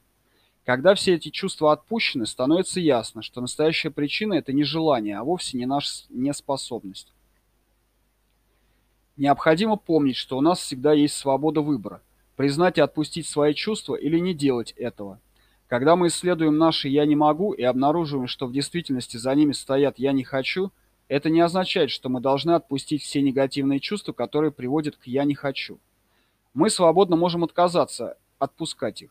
Когда 0.64 0.94
все 0.94 1.14
эти 1.14 1.30
чувства 1.30 1.72
отпущены, 1.72 2.26
становится 2.26 2.80
ясно, 2.80 3.22
что 3.22 3.40
настоящая 3.40 3.90
причина– 3.90 4.34
это 4.34 4.52
не 4.52 4.62
желание, 4.62 5.18
а 5.18 5.24
вовсе 5.24 5.56
не 5.56 5.66
наша 5.66 5.90
неспособность. 6.10 7.12
Необходимо 9.16 9.76
помнить, 9.76 10.16
что 10.16 10.38
у 10.38 10.40
нас 10.40 10.60
всегда 10.60 10.92
есть 10.92 11.16
свобода 11.16 11.60
выбора– 11.60 12.02
признать 12.36 12.78
и 12.78 12.80
отпустить 12.80 13.26
свои 13.26 13.52
чувства 13.52 13.94
или 13.94 14.18
не 14.18 14.32
делать 14.32 14.72
этого. 14.72 15.20
Когда 15.66 15.94
мы 15.94 16.08
исследуем 16.08 16.56
наши 16.56 16.88
«я 16.88 17.04
не 17.04 17.14
могу» 17.14 17.52
и 17.52 17.62
обнаруживаем, 17.62 18.26
что 18.28 18.46
в 18.46 18.52
действительности 18.52 19.18
за 19.18 19.34
ними 19.34 19.52
стоят 19.52 19.98
«я 19.98 20.12
не 20.12 20.24
хочу», 20.24 20.72
это 21.08 21.28
не 21.28 21.40
означает, 21.40 21.90
что 21.90 22.08
мы 22.08 22.20
должны 22.20 22.52
отпустить 22.52 23.02
все 23.02 23.20
негативные 23.20 23.78
чувства, 23.78 24.12
которые 24.12 24.52
приводят 24.52 24.96
к 24.96 25.06
«я 25.06 25.24
не 25.24 25.34
хочу». 25.34 25.78
Мы 26.54 26.70
свободно 26.70 27.16
можем 27.16 27.44
отказаться 27.44 28.16
отпускать 28.38 29.02
их. 29.02 29.10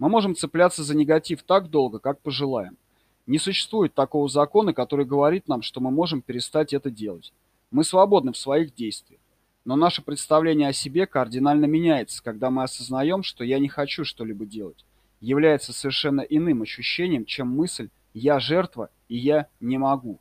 Мы 0.00 0.08
можем 0.08 0.34
цепляться 0.34 0.82
за 0.82 0.96
негатив 0.96 1.42
так 1.42 1.68
долго, 1.68 1.98
как 1.98 2.20
пожелаем. 2.22 2.78
Не 3.26 3.38
существует 3.38 3.92
такого 3.92 4.30
закона, 4.30 4.72
который 4.72 5.04
говорит 5.04 5.46
нам, 5.46 5.60
что 5.60 5.80
мы 5.80 5.90
можем 5.90 6.22
перестать 6.22 6.72
это 6.72 6.90
делать. 6.90 7.34
Мы 7.70 7.84
свободны 7.84 8.32
в 8.32 8.38
своих 8.38 8.74
действиях. 8.74 9.20
Но 9.66 9.76
наше 9.76 10.00
представление 10.00 10.68
о 10.68 10.72
себе 10.72 11.06
кардинально 11.06 11.66
меняется, 11.66 12.22
когда 12.24 12.50
мы 12.50 12.62
осознаем, 12.62 13.22
что 13.22 13.44
«я 13.44 13.58
не 13.58 13.68
хочу 13.68 14.06
что-либо 14.06 14.46
делать» 14.46 14.86
является 15.20 15.74
совершенно 15.74 16.22
иным 16.22 16.62
ощущением, 16.62 17.26
чем 17.26 17.48
мысль 17.48 17.90
«я 18.14 18.40
жертва» 18.40 18.88
и 19.08 19.18
«я 19.18 19.48
не 19.60 19.76
могу». 19.76 20.18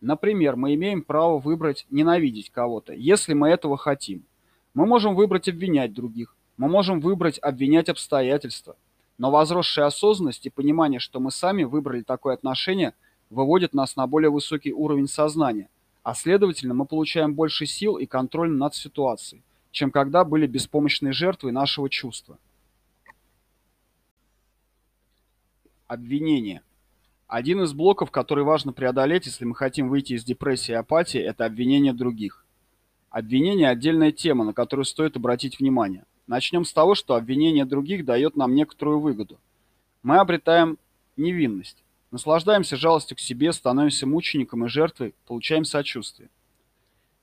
Например, 0.00 0.54
мы 0.54 0.74
имеем 0.74 1.02
право 1.02 1.40
выбрать 1.40 1.86
ненавидеть 1.90 2.50
кого-то, 2.50 2.94
если 2.94 3.34
мы 3.34 3.48
этого 3.48 3.76
хотим. 3.76 4.22
Мы 4.74 4.86
можем 4.86 5.16
выбрать 5.16 5.48
обвинять 5.48 5.92
других, 5.92 6.36
мы 6.60 6.68
можем 6.68 7.00
выбрать 7.00 7.38
обвинять 7.38 7.88
обстоятельства. 7.88 8.76
Но 9.16 9.30
возросшая 9.30 9.86
осознанность 9.86 10.44
и 10.44 10.50
понимание, 10.50 11.00
что 11.00 11.18
мы 11.18 11.30
сами 11.30 11.64
выбрали 11.64 12.02
такое 12.02 12.34
отношение, 12.34 12.92
выводит 13.30 13.72
нас 13.72 13.96
на 13.96 14.06
более 14.06 14.28
высокий 14.28 14.70
уровень 14.70 15.08
сознания, 15.08 15.70
а 16.02 16.14
следовательно 16.14 16.74
мы 16.74 16.84
получаем 16.84 17.32
больше 17.32 17.64
сил 17.64 17.96
и 17.96 18.04
контроль 18.04 18.50
над 18.50 18.74
ситуацией, 18.74 19.42
чем 19.70 19.90
когда 19.90 20.22
были 20.22 20.46
беспомощной 20.46 21.12
жертвой 21.12 21.52
нашего 21.52 21.88
чувства. 21.88 22.36
Обвинение. 25.86 26.60
Один 27.26 27.62
из 27.62 27.72
блоков, 27.72 28.10
который 28.10 28.44
важно 28.44 28.74
преодолеть, 28.74 29.24
если 29.24 29.46
мы 29.46 29.54
хотим 29.54 29.88
выйти 29.88 30.12
из 30.12 30.24
депрессии 30.24 30.72
и 30.72 30.74
апатии, 30.74 31.20
это 31.20 31.46
обвинение 31.46 31.94
других. 31.94 32.44
Обвинение– 33.08 33.68
отдельная 33.70 34.12
тема, 34.12 34.44
на 34.44 34.52
которую 34.52 34.84
стоит 34.84 35.16
обратить 35.16 35.58
внимание. 35.58 36.04
Начнем 36.30 36.64
с 36.64 36.72
того, 36.72 36.94
что 36.94 37.16
обвинение 37.16 37.64
других 37.64 38.04
дает 38.04 38.36
нам 38.36 38.54
некоторую 38.54 39.00
выгоду. 39.00 39.40
Мы 40.04 40.18
обретаем 40.18 40.78
невинность, 41.16 41.82
наслаждаемся 42.12 42.76
жалостью 42.76 43.16
к 43.16 43.20
себе, 43.20 43.52
становимся 43.52 44.06
мучеником 44.06 44.64
и 44.64 44.68
жертвой, 44.68 45.16
получаем 45.26 45.64
сочувствие. 45.64 46.28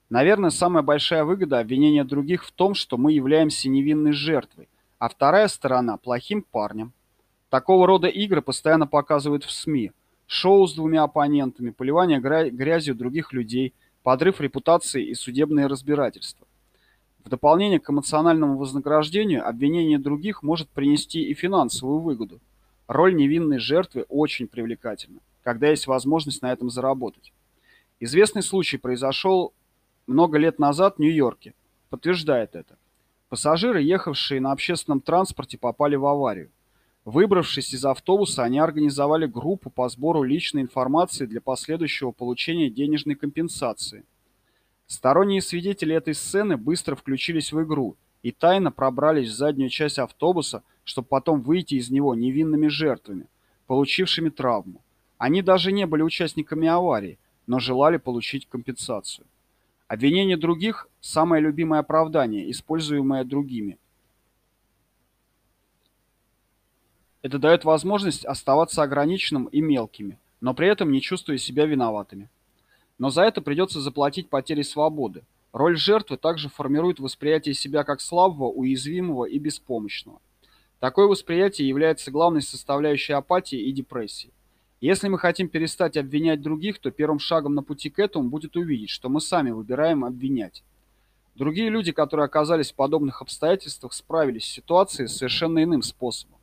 Наверное, 0.10 0.50
самая 0.50 0.84
большая 0.84 1.24
выгода 1.24 1.60
обвинения 1.60 2.04
других 2.04 2.44
в 2.44 2.52
том, 2.52 2.74
что 2.74 2.98
мы 2.98 3.14
являемся 3.14 3.70
невинной 3.70 4.12
жертвой, 4.12 4.68
а 5.00 5.08
вторая 5.08 5.48
сторона– 5.48 5.96
плохим 6.04 6.42
парнем. 6.42 6.92
Такого 7.50 7.88
рода 7.88 8.10
игры 8.10 8.42
постоянно 8.42 8.88
показывают 8.88 9.46
в 9.46 9.52
СМИ. 9.52 9.94
Шоу 10.26 10.68
с 10.68 10.74
двумя 10.74 11.04
оппонентами, 11.04 11.70
поливание 11.70 12.20
грязью 12.20 12.94
других 12.94 13.32
людей, 13.32 13.74
подрыв 14.04 14.42
репутации 14.42 15.06
и 15.06 15.14
судебные 15.16 15.68
разбирательства. 15.68 16.46
В 17.28 17.30
дополнение 17.30 17.82
к 17.82 17.90
эмоциональному 17.90 18.58
вознаграждению 18.58 19.46
обвинение 19.46 20.00
других 20.00 20.44
может 20.44 20.70
принести 20.70 21.24
и 21.24 21.34
финансовую 21.34 22.00
выгоду. 22.00 22.40
Роль 22.88 23.18
невинной 23.18 23.60
жертвы 23.60 24.06
очень 24.08 24.48
привлекательна, 24.48 25.20
когда 25.44 25.68
есть 25.68 25.88
возможность 25.88 26.42
на 26.42 26.54
этом 26.54 26.70
заработать. 26.70 27.34
Известный 28.00 28.42
случай 28.42 28.78
произошел 28.78 29.54
много 30.08 30.38
лет 30.38 30.58
назад 30.58 30.96
в 30.96 31.00
Нью-Йорке. 31.00 31.54
Подтверждает 31.90 32.56
это. 32.56 32.78
Пассажиры, 33.28 33.82
ехавшие 33.82 34.40
на 34.40 34.54
общественном 34.54 35.02
транспорте, 35.02 35.58
попали 35.58 35.98
в 35.98 36.06
аварию. 36.06 36.50
Выбравшись 37.04 37.74
из 37.74 37.84
автобуса, 37.84 38.44
они 38.44 38.60
организовали 38.60 39.26
группу 39.26 39.70
по 39.70 39.90
сбору 39.90 40.24
личной 40.24 40.62
информации 40.62 41.26
для 41.26 41.42
последующего 41.42 42.12
получения 42.12 42.70
денежной 42.70 43.16
компенсации. 43.16 44.06
Сторонние 44.88 45.42
свидетели 45.42 45.94
этой 45.94 46.14
сцены 46.14 46.56
быстро 46.56 46.96
включились 46.96 47.52
в 47.52 47.62
игру 47.62 47.98
и 48.24 48.32
тайно 48.32 48.72
пробрались 48.72 49.30
в 49.30 49.36
заднюю 49.36 49.70
часть 49.70 50.00
автобуса, 50.00 50.64
чтобы 50.86 51.10
потом 51.10 51.42
выйти 51.42 51.76
из 51.76 51.92
него 51.92 52.16
невинными 52.16 52.68
жертвами, 52.68 53.28
получившими 53.68 54.30
травму. 54.30 54.82
Они 55.18 55.42
даже 55.42 55.74
не 55.74 55.86
были 55.86 56.04
участниками 56.04 56.70
аварии, 56.70 57.20
но 57.48 57.60
желали 57.60 57.98
получить 57.98 58.48
компенсацию. 58.48 59.28
Обвинение 59.88 60.38
других– 60.38 60.88
самое 61.02 61.42
любимое 61.42 61.82
оправдание, 61.82 62.50
используемое 62.50 63.26
другими. 63.26 63.78
Это 67.22 67.40
дает 67.40 67.66
возможность 67.66 68.26
оставаться 68.26 68.84
ограниченным 68.84 69.46
и 69.46 69.60
мелкими, 69.60 70.18
но 70.40 70.54
при 70.54 70.68
этом 70.68 70.92
не 70.92 71.02
чувствуя 71.02 71.38
себя 71.38 71.66
виноватыми. 71.66 72.30
Но 72.98 73.10
за 73.10 73.24
это 73.24 73.42
придется 73.42 73.80
заплатить 73.80 74.30
потерей 74.30 74.64
свободы. 74.64 75.24
Роль 75.54 75.78
жертвы 75.78 76.18
также 76.18 76.50
формирует 76.50 77.00
восприятие 77.00 77.54
себя 77.54 77.84
как 77.84 78.02
слабого, 78.02 78.50
уязвимого 78.50 79.26
и 79.26 79.40
беспомощного. 79.40 80.22
Такое 80.80 81.08
восприятие 81.08 81.68
является 81.68 82.12
главной 82.12 82.42
составляющей 82.42 83.14
апатии 83.14 83.60
и 83.60 83.72
депрессии. 83.72 84.32
Если 84.80 85.08
мы 85.08 85.18
хотим 85.18 85.50
перестать 85.50 85.98
обвинять 85.98 86.42
других, 86.42 86.78
то 86.78 86.92
первым 86.92 87.18
шагом 87.18 87.56
на 87.56 87.64
пути 87.64 87.90
к 87.90 87.98
этому 87.98 88.30
будет 88.30 88.56
увидеть, 88.56 88.92
что 88.92 89.10
мы 89.10 89.20
сами 89.20 89.50
выбираем 89.50 90.06
обвинять. 90.06 90.64
Другие 91.34 91.70
люди, 91.70 91.92
которые 91.92 92.26
оказались 92.26 92.72
в 92.72 92.76
подобных 92.76 93.22
обстоятельствах, 93.22 93.94
справились 93.94 94.46
с 94.46 94.54
ситуацией 94.54 95.08
совершенно 95.08 95.64
иным 95.64 95.82
способом. 95.82 96.38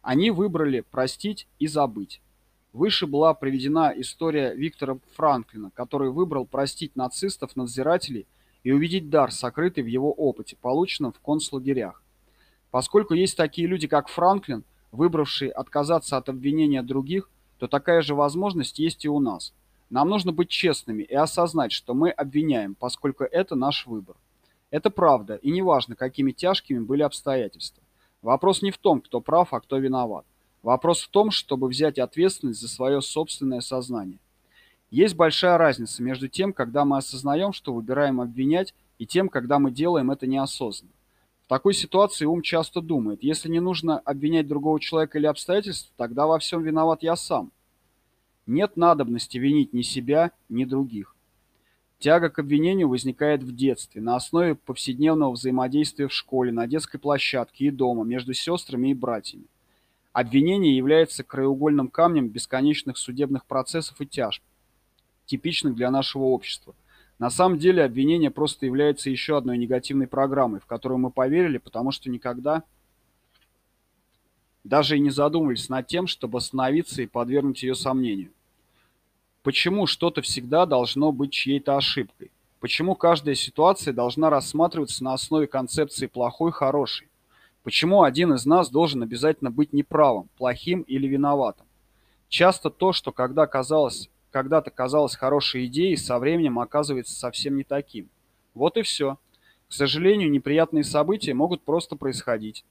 Они 0.00 0.30
выбрали 0.30 0.80
простить 0.80 1.46
и 1.58 1.66
забыть. 1.66 2.20
Выше 2.72 3.06
была 3.06 3.34
приведена 3.34 3.92
история 3.96 4.54
Виктора 4.54 4.96
Франклина, 5.14 5.70
который 5.74 6.10
выбрал 6.10 6.46
простить 6.46 6.96
нацистов-надзирателей 6.96 8.26
и 8.62 8.72
увидеть 8.72 9.10
дар, 9.10 9.30
сокрытый 9.30 9.84
в 9.84 9.88
его 9.88 10.10
опыте, 10.10 10.56
полученном 10.56 11.12
в 11.12 11.20
концлагерях. 11.20 12.02
Поскольку 12.70 13.12
есть 13.12 13.36
такие 13.36 13.68
люди, 13.68 13.86
как 13.86 14.08
Франклин, 14.08 14.64
выбравшие 14.90 15.50
отказаться 15.50 16.16
от 16.16 16.30
обвинения 16.30 16.82
других, 16.82 17.28
то 17.58 17.68
такая 17.68 18.00
же 18.00 18.14
возможность 18.14 18.78
есть 18.78 19.04
и 19.04 19.08
у 19.08 19.20
нас. 19.20 19.52
Нам 19.90 20.08
нужно 20.08 20.32
быть 20.32 20.48
честными 20.48 21.02
и 21.02 21.14
осознать, 21.14 21.72
что 21.72 21.92
мы 21.92 22.08
обвиняем, 22.08 22.74
поскольку 22.74 23.24
это 23.24 23.54
наш 23.54 23.86
выбор. 23.86 24.16
Это 24.70 24.88
правда, 24.88 25.34
и 25.34 25.50
неважно, 25.50 25.94
какими 25.94 26.32
тяжкими 26.32 26.78
были 26.78 27.02
обстоятельства. 27.02 27.82
Вопрос 28.22 28.62
не 28.62 28.70
в 28.70 28.78
том, 28.78 29.02
кто 29.02 29.20
прав, 29.20 29.52
а 29.52 29.60
кто 29.60 29.76
виноват. 29.76 30.24
Вопрос 30.62 31.02
в 31.02 31.08
том, 31.08 31.30
чтобы 31.30 31.68
взять 31.68 31.98
ответственность 31.98 32.60
за 32.60 32.68
свое 32.68 33.02
собственное 33.02 33.60
сознание. 33.60 34.18
Есть 34.90 35.16
большая 35.16 35.58
разница 35.58 36.02
между 36.02 36.28
тем, 36.28 36.52
когда 36.52 36.84
мы 36.84 36.98
осознаем, 36.98 37.52
что 37.52 37.72
выбираем 37.72 38.20
обвинять, 38.20 38.74
и 38.98 39.06
тем, 39.06 39.28
когда 39.28 39.58
мы 39.58 39.72
делаем 39.72 40.10
это 40.10 40.26
неосознанно. 40.26 40.92
В 41.46 41.48
такой 41.48 41.74
ситуации 41.74 42.26
ум 42.26 42.42
часто 42.42 42.80
думает, 42.80 43.22
если 43.22 43.48
не 43.48 43.58
нужно 43.58 43.98
обвинять 43.98 44.46
другого 44.46 44.78
человека 44.78 45.18
или 45.18 45.26
обстоятельства, 45.26 45.92
тогда 45.96 46.26
во 46.26 46.38
всем 46.38 46.62
виноват 46.62 47.02
я 47.02 47.16
сам. 47.16 47.50
Нет 48.46 48.76
надобности 48.76 49.38
винить 49.38 49.72
ни 49.72 49.82
себя, 49.82 50.30
ни 50.48 50.64
других. 50.64 51.16
Тяга 51.98 52.30
к 52.30 52.38
обвинению 52.38 52.88
возникает 52.88 53.42
в 53.42 53.54
детстве, 53.54 54.00
на 54.00 54.16
основе 54.16 54.54
повседневного 54.54 55.32
взаимодействия 55.32 56.08
в 56.08 56.12
школе, 56.12 56.52
на 56.52 56.66
детской 56.66 56.98
площадке 56.98 57.66
и 57.66 57.70
дома, 57.70 58.04
между 58.04 58.34
сестрами 58.34 58.88
и 58.88 58.94
братьями. 58.94 59.46
Обвинение 60.12 60.76
является 60.76 61.24
краеугольным 61.24 61.88
камнем 61.88 62.28
бесконечных 62.28 62.98
судебных 62.98 63.46
процессов 63.46 64.00
и 64.00 64.06
тяжб, 64.06 64.42
типичных 65.24 65.74
для 65.74 65.90
нашего 65.90 66.24
общества. 66.24 66.74
На 67.18 67.30
самом 67.30 67.58
деле 67.58 67.84
обвинение 67.84 68.30
просто 68.30 68.66
является 68.66 69.08
еще 69.08 69.38
одной 69.38 69.56
негативной 69.56 70.06
программой, 70.06 70.60
в 70.60 70.66
которую 70.66 70.98
мы 70.98 71.10
поверили, 71.10 71.58
потому 71.58 71.92
что 71.92 72.10
никогда 72.10 72.62
даже 74.64 74.96
и 74.96 75.00
не 75.00 75.10
задумывались 75.10 75.68
над 75.68 75.86
тем, 75.86 76.06
чтобы 76.06 76.38
остановиться 76.38 77.00
и 77.00 77.06
подвергнуть 77.06 77.62
ее 77.62 77.74
сомнению. 77.74 78.32
Почему 79.42 79.86
что-то 79.86 80.20
всегда 80.22 80.66
должно 80.66 81.10
быть 81.10 81.32
чьей-то 81.32 81.76
ошибкой? 81.76 82.30
Почему 82.60 82.94
каждая 82.94 83.34
ситуация 83.34 83.92
должна 83.92 84.30
рассматриваться 84.30 85.02
на 85.02 85.14
основе 85.14 85.46
концепции 85.46 86.06
плохой-хороший? 86.06 87.08
Почему 87.62 88.02
один 88.02 88.32
из 88.32 88.44
нас 88.44 88.70
должен 88.70 89.02
обязательно 89.02 89.50
быть 89.50 89.72
неправым, 89.72 90.28
плохим 90.36 90.82
или 90.82 91.06
виноватым? 91.06 91.66
Часто 92.28 92.70
то, 92.70 92.92
что 92.92 93.12
когда 93.12 93.46
казалось 93.46 94.10
когда-то 94.32 94.70
казалось 94.70 95.14
хорошей 95.14 95.66
идеей, 95.66 95.96
со 95.96 96.18
временем 96.18 96.58
оказывается 96.58 97.14
совсем 97.14 97.56
не 97.56 97.64
таким. 97.64 98.08
Вот 98.54 98.76
и 98.78 98.82
все. 98.82 99.18
К 99.68 99.72
сожалению, 99.72 100.30
неприятные 100.30 100.84
события 100.84 101.34
могут 101.34 101.62
просто 101.62 101.96
происходить. 101.96 102.64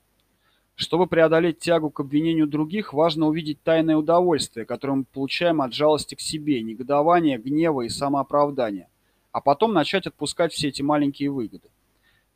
Чтобы 0.76 1.06
преодолеть 1.06 1.60
тягу 1.60 1.92
к 1.92 2.00
обвинению 2.00 2.48
других, 2.48 2.94
важно 2.94 3.28
увидеть 3.28 3.62
тайное 3.62 3.96
удовольствие, 3.96 4.66
которое 4.66 4.94
мы 4.94 5.04
получаем 5.04 5.62
от 5.62 5.74
жалости 5.74 6.16
к 6.16 6.20
себе, 6.20 6.62
негодования, 6.64 7.38
гнева 7.38 7.82
и 7.82 7.90
самооправдания, 7.90 8.90
а 9.32 9.42
потом 9.42 9.74
начать 9.74 10.08
отпускать 10.08 10.54
все 10.54 10.70
эти 10.70 10.82
маленькие 10.82 11.30
выгоды. 11.30 11.70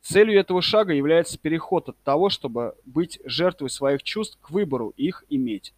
Целью 0.08 0.38
этого 0.38 0.62
шага 0.62 0.92
является 0.92 1.36
переход 1.36 1.88
от 1.88 1.98
того, 2.04 2.30
чтобы 2.30 2.76
быть 2.84 3.18
жертвой 3.24 3.70
своих 3.70 4.04
чувств, 4.04 4.38
к 4.40 4.50
выбору 4.50 4.90
их 4.96 5.24
иметь. 5.28 5.74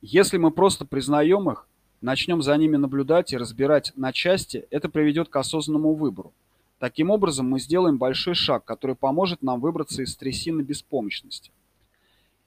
Если 0.00 0.36
мы 0.36 0.52
просто 0.52 0.84
признаем 0.84 1.50
их, 1.50 1.66
начнем 2.00 2.40
за 2.40 2.56
ними 2.56 2.76
наблюдать 2.76 3.32
и 3.32 3.36
разбирать 3.36 3.92
на 3.96 4.12
части, 4.12 4.68
это 4.70 4.88
приведет 4.88 5.28
к 5.28 5.34
осознанному 5.34 5.94
выбору. 5.94 6.32
Таким 6.78 7.10
образом, 7.10 7.50
мы 7.50 7.58
сделаем 7.58 7.98
большой 7.98 8.34
шаг, 8.34 8.64
который 8.64 8.94
поможет 8.94 9.42
нам 9.42 9.60
выбраться 9.60 10.00
из 10.00 10.14
трясины 10.14 10.62
беспомощности. 10.62 11.50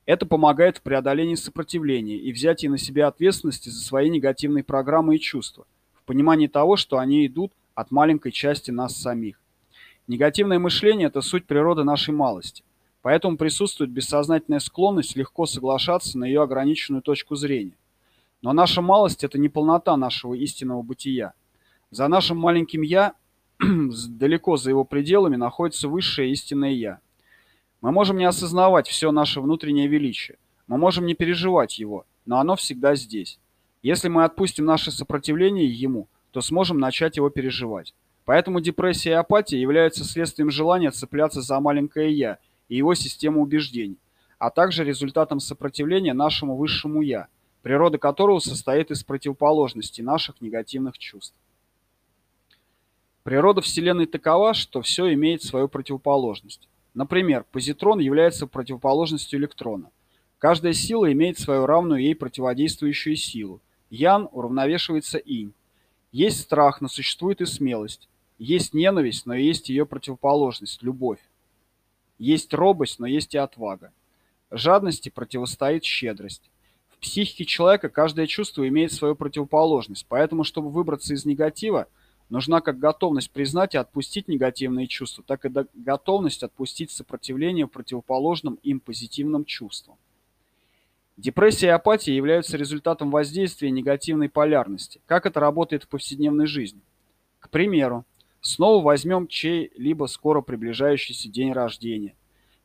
Это 0.06 0.26
помогает 0.26 0.78
в 0.78 0.82
преодолении 0.82 1.36
сопротивления 1.36 2.16
и 2.16 2.32
взятии 2.32 2.68
на 2.68 2.78
себя 2.78 3.08
ответственности 3.08 3.68
за 3.68 3.84
свои 3.84 4.10
негативные 4.10 4.64
программы 4.64 5.18
и 5.18 5.20
чувства, 5.20 5.68
в 5.94 6.04
понимании 6.04 6.48
того, 6.48 6.78
что 6.78 7.00
они 7.00 7.28
идут 7.28 7.52
от 7.76 7.92
маленькой 7.92 8.32
части 8.32 8.72
нас 8.72 8.96
самих. 8.96 9.42
Негативное 10.08 10.58
мышление– 10.58 11.08
это 11.10 11.22
суть 11.22 11.46
природы 11.46 11.84
нашей 11.84 12.14
малости. 12.14 12.64
Поэтому 13.02 13.38
присутствует 13.38 13.92
бессознательная 13.92 14.60
склонность 14.60 15.16
легко 15.16 15.46
соглашаться 15.46 16.18
на 16.18 16.26
ее 16.26 16.42
ограниченную 16.42 17.02
точку 17.02 17.36
зрения. 17.36 17.78
Но 18.42 18.54
наша 18.54 18.82
малость– 18.82 19.24
это 19.26 19.38
не 19.38 19.50
полнота 19.50 19.98
нашего 19.98 20.34
истинного 20.34 20.82
бытия. 20.82 21.34
За 21.92 22.08
нашим 22.08 22.38
маленьким 22.38 22.82
«я», 22.84 23.14
далеко 23.60 24.56
за 24.56 24.70
его 24.70 24.86
пределами, 24.86 25.36
находится 25.36 25.90
высшее 25.90 26.32
истинное 26.32 26.72
«я». 26.72 27.00
Мы 27.82 27.92
можем 27.92 28.18
не 28.18 28.26
осознавать 28.26 28.88
все 28.88 29.12
наше 29.12 29.42
внутреннее 29.42 29.88
величие. 29.88 30.38
Мы 30.68 30.78
можем 30.78 31.06
не 31.06 31.16
переживать 31.16 31.80
его, 31.80 32.06
но 32.26 32.40
оно 32.40 32.56
всегда 32.56 32.96
здесь. 32.96 33.40
Если 33.84 34.08
мы 34.08 34.24
отпустим 34.24 34.66
наше 34.66 34.92
сопротивление 34.92 35.68
ему, 35.68 36.08
то 36.32 36.42
сможем 36.42 36.80
начать 36.80 37.18
его 37.18 37.30
переживать. 37.30 37.94
Поэтому 38.28 38.60
депрессия 38.60 39.12
и 39.12 39.14
апатия 39.14 39.58
являются 39.58 40.04
следствием 40.04 40.52
желания 40.52 40.92
цепляться 40.92 41.42
за 41.42 41.62
маленькое 41.62 42.12
«я» 42.12 42.40
и 42.68 42.76
его 42.76 42.94
систему 42.94 43.42
убеждений, 43.42 44.00
а 44.38 44.50
также 44.50 44.84
результатом 44.84 45.40
сопротивления 45.40 46.12
нашему 46.12 46.58
высшему 46.58 47.02
«я», 47.02 47.30
природа 47.62 47.98
которого 47.98 48.40
состоит 48.40 48.92
из 48.92 49.02
противоположностей 49.06 50.04
наших 50.04 50.42
негативных 50.42 50.98
чувств. 50.98 51.38
Природа 53.24 53.62
Вселенной 53.62 54.08
такова, 54.08 54.54
что 54.54 54.82
все 54.82 55.14
имеет 55.14 55.42
свою 55.42 55.70
противоположность. 55.70 56.68
Например, 56.94 57.46
позитрон 57.50 58.00
является 58.00 58.46
противоположностью 58.46 59.40
электрона. 59.40 59.90
Каждая 60.38 60.74
сила 60.74 61.10
имеет 61.14 61.40
свою 61.40 61.66
равную 61.66 62.02
ей 62.02 62.14
противодействующую 62.14 63.16
силу. 63.16 63.62
Ян 63.90 64.28
уравновешивается 64.34 65.18
инь. 65.18 65.54
Есть 66.12 66.42
страх, 66.42 66.82
но 66.82 66.90
существует 66.90 67.40
и 67.40 67.46
смелость. 67.46 68.10
Есть 68.38 68.74
ненависть, 68.74 69.26
но 69.26 69.34
есть 69.34 69.70
ее 69.70 69.86
противоположность– 69.86 70.82
любовь. 70.84 71.20
Есть 72.20 72.54
робость, 72.54 73.00
но 73.00 73.08
есть 73.08 73.34
и 73.34 73.38
отвага. 73.38 73.92
Жадности 74.52 75.10
противостоит 75.10 75.84
щедрость. 75.84 76.50
В 76.90 77.00
психике 77.00 77.46
человека 77.46 77.90
каждое 77.90 78.28
чувство 78.28 78.68
имеет 78.68 78.92
свою 78.92 79.16
противоположность, 79.16 80.06
поэтому, 80.08 80.44
чтобы 80.44 80.70
выбраться 80.70 81.14
из 81.14 81.26
негатива, 81.26 81.88
нужна 82.30 82.62
как 82.62 82.80
готовность 82.80 83.32
признать 83.32 83.76
и 83.76 83.78
отпустить 83.78 84.28
негативные 84.28 84.88
чувства, 84.88 85.24
так 85.26 85.46
и 85.46 85.52
готовность 85.76 86.44
отпустить 86.44 86.92
сопротивление 86.92 87.68
противоположным 87.68 88.60
им 88.64 88.80
позитивным 88.80 89.46
чувствам. 89.46 89.98
Депрессия 91.18 91.68
и 91.68 91.72
апатия 91.72 92.16
являются 92.16 92.58
результатом 92.58 93.10
воздействия 93.10 93.72
негативной 93.72 94.30
полярности. 94.30 95.02
Как 95.08 95.26
это 95.26 95.40
работает 95.40 95.84
в 95.84 95.88
повседневной 95.88 96.46
жизни? 96.46 96.82
К 97.40 97.50
примеру, 97.50 98.06
снова 98.48 98.84
возьмем 98.84 99.28
чей-либо 99.28 100.06
скоро 100.06 100.42
приближающийся 100.42 101.30
день 101.30 101.52
рождения. 101.52 102.16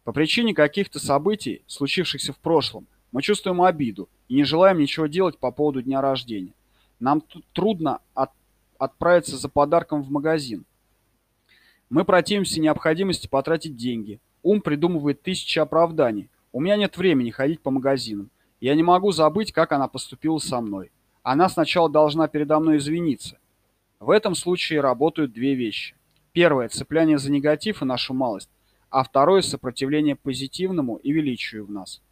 По 0.05 0.13
причине 0.13 0.55
каких-то 0.55 0.99
событий, 0.99 1.63
случившихся 1.67 2.33
в 2.33 2.39
прошлом, 2.39 2.87
мы 3.11 3.21
чувствуем 3.21 3.63
обиду 3.63 4.09
и 4.29 4.37
не 4.37 4.45
желаем 4.45 4.79
ничего 4.79 5.07
делать 5.07 5.39
по 5.39 5.51
поводу 5.51 5.83
дня 5.83 6.01
рождения. 6.01 6.55
Нам 7.01 7.23
трудно 7.53 8.01
от, 8.15 8.31
отправиться 8.79 9.37
за 9.37 9.49
подарком 9.49 10.03
в 10.03 10.11
магазин. 10.11 10.65
Мы 11.91 12.05
противимся 12.05 12.61
необходимости 12.61 13.27
потратить 13.27 13.77
деньги. 13.77 14.21
Ум 14.43 14.61
придумывает 14.61 15.23
тысячи 15.23 15.59
оправданий. 15.59 16.31
У 16.53 16.61
меня 16.61 16.77
нет 16.77 16.97
времени 16.97 17.31
ходить 17.31 17.61
по 17.61 17.71
магазинам. 17.71 18.31
Я 18.61 18.77
не 18.77 18.85
могу 18.85 19.11
забыть, 19.11 19.53
как 19.53 19.73
она 19.73 19.89
поступила 19.89 20.39
со 20.39 20.61
мной. 20.61 20.93
Она 21.23 21.49
сначала 21.49 21.91
должна 21.91 22.29
передо 22.29 22.61
мной 22.61 22.79
извиниться. 22.79 23.39
В 24.03 24.11
этом 24.11 24.35
случае 24.35 24.81
работают 24.81 25.33
две 25.33 25.55
вещи. 25.55 25.95
Первое– 26.33 26.69
цепляние 26.71 27.19
за 27.19 27.31
негатив 27.31 27.83
и 27.83 27.85
нашу 27.85 28.15
малость, 28.15 28.51
а 28.91 29.05
второе– 29.05 29.43
сопротивление 29.43 30.17
позитивному 30.17 30.97
и 30.97 31.13
величию 31.13 31.65
в 31.65 31.71
нас. 31.71 32.03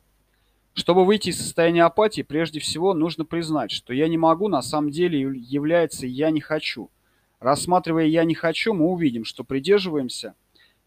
Чтобы 0.73 1.05
выйти 1.05 1.31
из 1.31 1.39
состояния 1.39 1.83
апатии, 1.83 2.23
прежде 2.23 2.61
всего 2.61 2.95
нужно 2.95 3.25
признать, 3.25 3.73
что 3.73 3.93
«я 3.93 4.07
не 4.07 4.19
могу» 4.19 4.47
на 4.47 4.63
самом 4.63 4.93
деле 4.93 5.19
является 5.21 6.07
«я 6.07 6.31
не 6.31 6.41
хочу». 6.41 6.93
Рассматривая 7.41 8.05
«я 8.05 8.23
не 8.23 8.37
хочу», 8.37 8.73
мы 8.73 8.87
увидим, 8.87 9.25
что 9.25 9.43
придерживаемся 9.43 10.37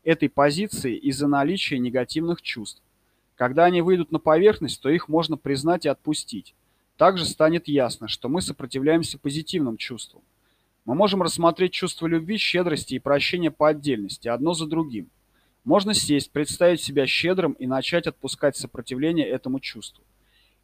этой 0.05 0.29
позиции 0.29 0.95
из-за 0.95 1.27
наличия 1.27 1.79
негативных 1.79 2.41
чувств. 2.41 2.81
Когда 3.35 3.65
они 3.65 3.81
выйдут 3.81 4.13
на 4.13 4.19
поверхность, 4.19 4.81
то 4.81 4.87
их 4.87 5.09
можно 5.09 5.35
признать 5.35 5.85
и 5.85 5.89
отпустить. 5.89 6.55
Также 6.95 7.25
станет 7.25 7.67
ясно, 7.67 8.07
что 8.07 8.29
мы 8.29 8.41
сопротивляемся 8.41 9.19
позитивным 9.19 9.75
чувствам. 9.75 10.23
Мы 10.85 10.95
можем 10.95 11.21
рассмотреть 11.21 11.71
чувства 11.71 12.07
любви, 12.07 12.37
щедрости 12.37 12.95
и 12.95 12.99
прощения 12.99 13.51
по 13.51 13.69
отдельности, 13.69 14.27
одно 14.27 14.53
за 14.53 14.67
другим. 14.67 15.09
Можно 15.63 15.93
сесть, 15.93 16.31
представить 16.33 16.81
себя 16.81 17.07
щедрым 17.07 17.53
и 17.53 17.67
начать 17.67 18.05
отпускать 18.05 18.57
сопротивление 18.57 19.25
этому 19.25 19.61
чувству. 19.61 20.03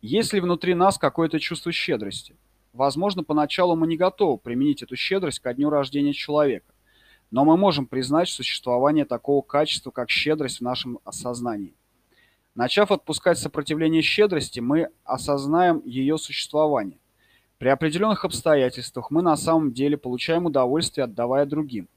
Есть 0.01 0.33
ли 0.33 0.41
внутри 0.41 0.73
нас 0.73 0.97
какое-то 0.97 1.39
чувство 1.39 1.71
щедрости? 1.71 2.35
Возможно, 2.73 3.23
поначалу 3.23 3.77
мы 3.77 3.87
не 3.87 3.95
готовы 3.95 4.37
применить 4.37 4.83
эту 4.83 4.97
щедрость 4.97 5.39
ко 5.39 5.53
дню 5.53 5.69
рождения 5.69 6.13
человека, 6.13 6.73
но 7.31 7.45
мы 7.45 7.55
можем 7.55 7.85
признать 7.85 8.27
существование 8.27 9.05
такого 9.05 9.41
качества, 9.41 9.91
как 9.91 10.09
щедрость 10.09 10.59
в 10.59 10.63
нашем 10.63 10.99
осознании. 11.05 11.75
Начав 12.55 12.91
отпускать 12.91 13.37
сопротивление 13.37 14.01
щедрости, 14.01 14.59
мы 14.59 14.89
осознаем 15.05 15.81
ее 15.85 16.17
существование. 16.17 16.99
При 17.59 17.67
определенных 17.67 18.23
обстоятельствах 18.23 19.11
мы 19.11 19.21
на 19.21 19.35
самом 19.35 19.73
деле 19.73 19.97
получаем 19.97 20.45
удовольствие, 20.45 21.03
отдавая 21.03 21.45
другим. 21.45 21.89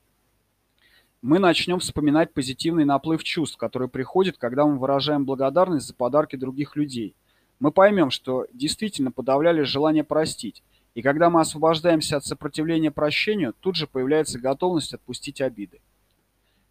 Мы 1.22 1.38
начнем 1.38 1.78
вспоминать 1.78 2.34
позитивный 2.34 2.84
наплыв 2.84 3.22
чувств, 3.22 3.56
который 3.56 3.86
приходит, 3.86 4.38
когда 4.38 4.66
мы 4.66 4.76
выражаем 4.76 5.24
благодарность 5.24 5.86
за 5.86 5.94
подарки 5.94 6.34
других 6.34 6.74
людей. 6.74 7.14
Мы 7.60 7.70
поймем, 7.70 8.10
что 8.10 8.48
действительно 8.52 9.12
подавляли 9.12 9.62
желание 9.62 10.02
простить, 10.02 10.64
и 10.94 11.00
когда 11.00 11.30
мы 11.30 11.40
освобождаемся 11.40 12.16
от 12.16 12.24
сопротивления 12.24 12.90
прощению, 12.90 13.54
тут 13.60 13.76
же 13.76 13.86
появляется 13.86 14.40
готовность 14.40 14.94
отпустить 14.94 15.40
обиды. 15.40 15.80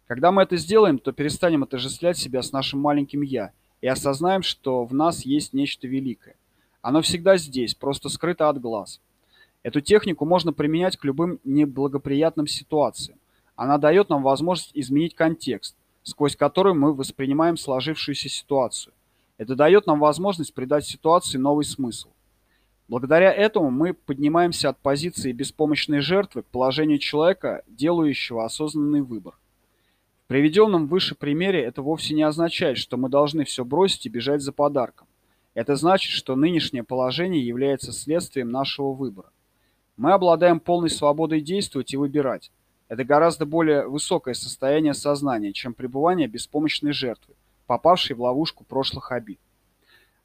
Когда 0.06 0.32
мы 0.32 0.42
это 0.42 0.58
сделаем, 0.58 0.98
то 0.98 1.12
перестанем 1.12 1.62
отождествлять 1.62 2.18
себя 2.18 2.42
с 2.42 2.52
нашим 2.52 2.80
маленьким 2.80 3.22
«я» 3.22 3.52
и 3.80 3.86
осознаем, 3.86 4.42
что 4.42 4.84
в 4.84 4.92
нас 4.92 5.24
есть 5.24 5.54
нечто 5.54 5.88
великое. 5.88 6.36
Оно 6.82 7.00
всегда 7.00 7.36
здесь, 7.38 7.74
просто 7.74 8.08
скрыто 8.10 8.48
от 8.48 8.60
глаз. 8.60 9.00
Эту 9.62 9.80
технику 9.80 10.26
можно 10.26 10.52
применять 10.52 10.96
к 10.96 11.04
любым 11.04 11.40
неблагоприятным 11.44 12.46
ситуациям. 12.46 13.18
Она 13.56 13.78
дает 13.78 14.10
нам 14.10 14.22
возможность 14.22 14.72
изменить 14.74 15.14
контекст, 15.14 15.76
сквозь 16.02 16.36
который 16.36 16.74
мы 16.74 16.92
воспринимаем 16.92 17.56
сложившуюся 17.56 18.28
ситуацию. 18.28 18.92
Это 19.38 19.54
дает 19.54 19.86
нам 19.86 20.00
возможность 20.00 20.52
придать 20.52 20.84
ситуации 20.84 21.38
новый 21.38 21.64
смысл. 21.64 22.10
Благодаря 22.88 23.32
этому 23.32 23.70
мы 23.70 23.94
поднимаемся 23.94 24.68
от 24.68 24.78
позиции 24.78 25.32
беспомощной 25.32 26.00
жертвы 26.00 26.42
к 26.42 26.46
положению 26.46 26.98
человека, 26.98 27.62
делающего 27.66 28.44
осознанный 28.44 29.00
выбор 29.00 29.34
приведенном 30.32 30.86
выше 30.86 31.14
примере 31.14 31.62
это 31.62 31.82
вовсе 31.82 32.14
не 32.14 32.22
означает, 32.22 32.78
что 32.78 32.96
мы 32.96 33.10
должны 33.10 33.44
все 33.44 33.66
бросить 33.66 34.06
и 34.06 34.08
бежать 34.08 34.40
за 34.40 34.50
подарком. 34.50 35.06
Это 35.54 35.76
значит, 35.76 36.10
что 36.12 36.34
нынешнее 36.34 36.82
положение 36.82 37.46
является 37.46 37.92
следствием 37.92 38.50
нашего 38.50 38.92
выбора. 38.92 39.30
Мы 39.96 40.12
обладаем 40.12 40.60
полной 40.60 40.88
свободой 40.88 41.42
действовать 41.42 41.92
и 41.92 41.98
выбирать. 41.98 42.50
Это 42.88 43.04
гораздо 43.04 43.44
более 43.44 43.86
высокое 43.86 44.34
состояние 44.34 44.94
сознания, 44.94 45.52
чем 45.52 45.74
пребывание 45.74 46.26
беспомощной 46.26 46.92
жертвы, 46.92 47.34
попавшей 47.66 48.16
в 48.16 48.22
ловушку 48.22 48.64
прошлых 48.64 49.12
обид. 49.12 49.38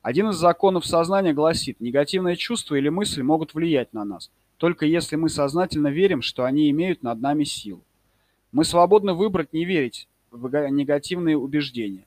Один 0.01 0.29
из 0.29 0.37
законов 0.37 0.85
сознания 0.85 1.33
гласит, 1.33 1.81
негативные 1.81 2.37
чувства 2.37 2.75
или 2.75 2.87
мысли 2.87 3.21
могут 3.21 3.53
влиять 3.53 3.93
на 3.93 4.05
нас, 4.05 4.31
только 4.55 4.85
если 4.85 5.17
мы 5.17 5.27
сознательно 5.27 5.89
верим, 5.89 6.21
что 6.21 6.45
они 6.45 6.69
имеют 6.69 7.03
над 7.03 7.19
нами 7.19 7.43
силу. 7.43 7.83
Мы 8.53 8.63
свободны 8.63 9.13
выбрать 9.13 9.51
не 9.51 9.65
верить 9.65 10.07
в 10.31 10.49
негативные 10.69 11.37
убеждения. 11.37 12.05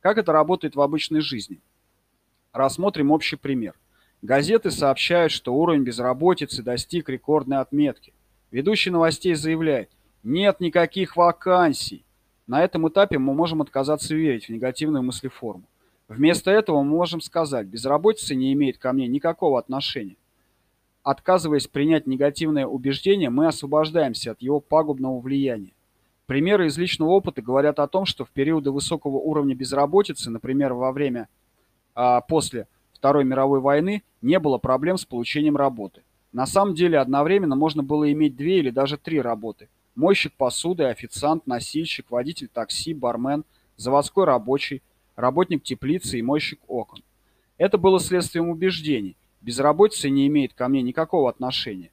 Как 0.00 0.18
это 0.18 0.32
работает 0.32 0.74
в 0.74 0.80
обычной 0.80 1.20
жизни? 1.20 1.60
Рассмотрим 2.56 3.10
общий 3.10 3.36
пример. 3.36 3.74
Газеты 4.22 4.70
сообщают, 4.70 5.30
что 5.30 5.54
уровень 5.54 5.82
безработицы 5.82 6.62
достиг 6.62 7.10
рекордной 7.10 7.58
отметки. 7.58 8.14
Ведущий 8.50 8.88
новостей 8.88 9.34
заявляет, 9.34 9.90
нет 10.22 10.58
никаких 10.60 11.18
вакансий. 11.18 12.06
На 12.46 12.64
этом 12.64 12.88
этапе 12.88 13.18
мы 13.18 13.34
можем 13.34 13.60
отказаться 13.60 14.14
верить 14.14 14.46
в 14.46 14.48
негативную 14.48 15.02
мыслеформу. 15.02 15.64
Вместо 16.08 16.50
этого 16.50 16.82
мы 16.82 16.96
можем 16.96 17.20
сказать, 17.20 17.66
безработица 17.66 18.34
не 18.34 18.54
имеет 18.54 18.78
ко 18.78 18.94
мне 18.94 19.06
никакого 19.06 19.58
отношения. 19.58 20.16
Отказываясь 21.02 21.66
принять 21.66 22.06
негативное 22.06 22.64
убеждение, 22.64 23.28
мы 23.28 23.48
освобождаемся 23.48 24.30
от 24.30 24.40
его 24.40 24.60
пагубного 24.60 25.20
влияния. 25.20 25.74
Примеры 26.24 26.68
из 26.68 26.78
личного 26.78 27.10
опыта 27.10 27.42
говорят 27.42 27.80
о 27.80 27.86
том, 27.86 28.06
что 28.06 28.24
в 28.24 28.30
периоды 28.30 28.70
высокого 28.70 29.16
уровня 29.18 29.54
безработицы, 29.54 30.30
например, 30.30 30.72
во 30.72 30.90
время 30.90 31.28
после 32.28 32.68
Второй 32.92 33.24
мировой 33.24 33.60
войны, 33.60 34.02
не 34.22 34.38
было 34.38 34.58
проблем 34.58 34.96
с 34.96 35.04
получением 35.04 35.56
работы. 35.56 36.02
На 36.32 36.46
самом 36.46 36.74
деле 36.74 36.98
одновременно 36.98 37.54
можно 37.54 37.82
было 37.82 38.10
иметь 38.12 38.36
две 38.36 38.58
или 38.58 38.70
даже 38.70 38.96
три 38.96 39.20
работы. 39.20 39.68
Мойщик 39.94 40.32
посуды, 40.34 40.84
официант, 40.84 41.46
носильщик, 41.46 42.10
водитель 42.10 42.48
такси, 42.48 42.94
бармен, 42.94 43.44
заводской 43.76 44.24
рабочий, 44.24 44.82
работник 45.14 45.62
теплицы 45.62 46.18
и 46.18 46.22
мойщик 46.22 46.60
окон. 46.68 47.02
Это 47.58 47.78
было 47.78 48.00
следствием 48.00 48.48
убеждений. 48.48 49.16
Безработица 49.40 50.10
не 50.10 50.26
имеет 50.26 50.52
ко 50.52 50.68
мне 50.68 50.82
никакого 50.82 51.30
отношения. 51.30 51.90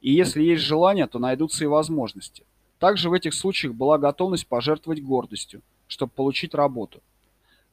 И 0.00 0.12
если 0.12 0.42
есть 0.42 0.62
желание, 0.62 1.06
то 1.06 1.18
найдутся 1.18 1.64
и 1.64 1.68
возможности. 1.68 2.44
Также 2.78 3.10
в 3.10 3.12
этих 3.12 3.34
случаях 3.34 3.74
была 3.74 3.98
готовность 3.98 4.46
пожертвовать 4.46 5.02
гордостью, 5.02 5.62
чтобы 5.88 6.12
получить 6.12 6.54
работу. 6.54 7.02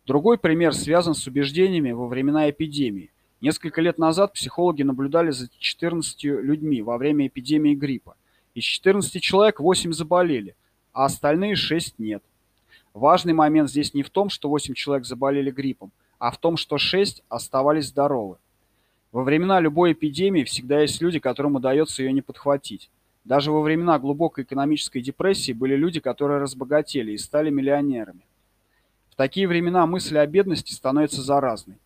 Другой 0.05 0.37
пример 0.37 0.75
связан 0.75 1.15
с 1.15 1.25
убеждениями 1.25 1.91
во 1.91 2.07
времена 2.07 2.47
эпидемии. 2.51 3.11
Несколько 3.41 3.81
лет 3.81 3.97
назад 3.97 4.33
психологи 4.33 4.83
наблюдали 4.83 5.31
за 5.31 5.49
14 5.57 6.23
людьми 6.23 6.83
во 6.83 6.99
время 6.99 7.25
эпидемии 7.25 7.73
гриппа. 7.73 8.15
Из 8.53 8.63
14 8.63 9.19
человек 9.21 9.59
8 9.59 9.93
заболели, 9.93 10.55
а 10.93 11.05
остальные 11.05 11.55
6 11.55 11.97
нет. 11.97 12.23
Важный 12.93 13.33
момент 13.33 13.69
здесь 13.71 13.95
не 13.95 14.03
в 14.03 14.11
том, 14.11 14.29
что 14.29 14.47
8 14.47 14.75
человек 14.75 15.07
заболели 15.07 15.49
гриппом, 15.49 15.91
а 16.19 16.29
в 16.29 16.37
том, 16.37 16.55
что 16.55 16.77
6 16.77 17.23
оставались 17.27 17.87
здоровы. 17.87 18.37
Во 19.11 19.23
времена 19.23 19.59
любой 19.59 19.93
эпидемии 19.93 20.43
всегда 20.43 20.81
есть 20.81 21.01
люди, 21.01 21.17
которым 21.17 21.55
удается 21.55 22.03
ее 22.03 22.13
не 22.13 22.21
подхватить. 22.21 22.91
Даже 23.23 23.51
во 23.51 23.61
времена 23.61 23.97
глубокой 23.97 24.43
экономической 24.43 25.01
депрессии 25.01 25.51
были 25.51 25.75
люди, 25.75 25.99
которые 25.99 26.39
разбогатели 26.39 27.13
и 27.13 27.17
стали 27.17 27.49
миллионерами. 27.49 28.21
В 29.15 29.17
такие 29.17 29.47
времена 29.47 29.85
мысль 29.85 30.17
о 30.17 30.27
бедности 30.27 30.73
становится 30.73 31.21
заразной. 31.21 31.77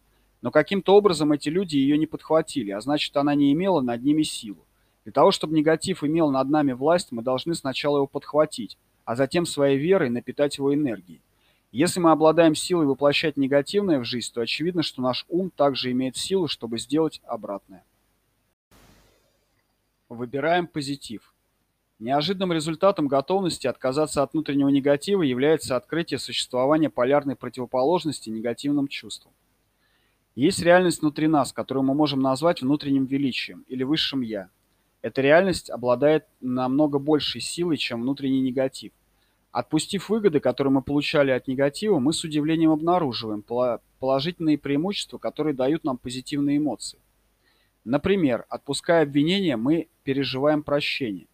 Но 0.41 0.49
каким-то 0.49 0.95
образом 0.95 1.31
эти 1.31 1.47
люди 1.47 1.75
ее 1.75 1.95
не 1.95 2.07
подхватили, 2.07 2.71
а 2.71 2.81
значит, 2.81 3.15
она 3.15 3.35
не 3.35 3.53
имела 3.53 3.81
над 3.81 4.01
ними 4.01 4.23
силу. 4.23 4.65
Для 5.03 5.13
того, 5.13 5.29
чтобы 5.29 5.55
негатив 5.55 6.03
имел 6.03 6.31
над 6.31 6.49
нами 6.49 6.71
власть, 6.71 7.11
мы 7.11 7.21
должны 7.21 7.53
сначала 7.53 7.97
его 7.97 8.07
подхватить, 8.07 8.79
а 9.05 9.15
затем 9.15 9.45
своей 9.45 9.77
верой 9.77 10.09
напитать 10.09 10.57
его 10.57 10.73
энергией. 10.73 11.21
Если 11.71 11.99
мы 11.99 12.09
обладаем 12.09 12.55
силой 12.55 12.87
воплощать 12.87 13.37
негативное 13.37 13.99
в 13.99 14.05
жизнь, 14.05 14.33
то 14.33 14.41
очевидно, 14.41 14.81
что 14.81 15.03
наш 15.03 15.27
ум 15.29 15.51
также 15.51 15.91
имеет 15.91 16.17
силу, 16.17 16.47
чтобы 16.47 16.79
сделать 16.79 17.21
обратное. 17.27 17.83
Выбираем 20.09 20.65
позитив. 20.65 21.31
Неожиданным 21.99 22.53
результатом 22.53 23.09
готовности 23.09 23.67
отказаться 23.67 24.23
от 24.23 24.31
внутреннего 24.31 24.69
негатива 24.69 25.21
является 25.21 25.75
открытие 25.75 26.17
существования 26.17 26.89
полярной 26.89 27.35
противоположности 27.35 28.29
негативным 28.29 28.87
чувствам. 28.87 29.33
Есть 30.33 30.61
реальность 30.61 31.01
внутри 31.01 31.27
нас, 31.27 31.51
которую 31.51 31.83
мы 31.83 31.93
можем 31.93 32.21
назвать 32.21 32.61
внутренним 32.61 33.05
величием 33.05 33.65
или 33.67 33.83
высшим 33.83 34.21
«я». 34.21 34.49
Эта 35.01 35.21
реальность 35.21 35.69
обладает 35.69 36.25
намного 36.39 36.99
большей 36.99 37.41
силой, 37.41 37.75
чем 37.75 38.01
внутренний 38.01 38.39
негатив. 38.39 38.93
Отпустив 39.51 40.07
выгоды, 40.07 40.39
которые 40.39 40.71
мы 40.71 40.81
получали 40.81 41.31
от 41.31 41.49
негатива, 41.49 41.99
мы 41.99 42.13
с 42.13 42.23
удивлением 42.23 42.71
обнаруживаем 42.71 43.43
положительные 43.99 44.57
преимущества, 44.57 45.17
которые 45.17 45.53
дают 45.53 45.83
нам 45.83 45.97
позитивные 45.97 46.57
эмоции. 46.57 46.99
Например, 47.83 48.45
отпуская 48.47 49.03
обвинения, 49.03 49.57
мы 49.57 49.89
переживаем 50.03 50.63
прощение. 50.63 51.27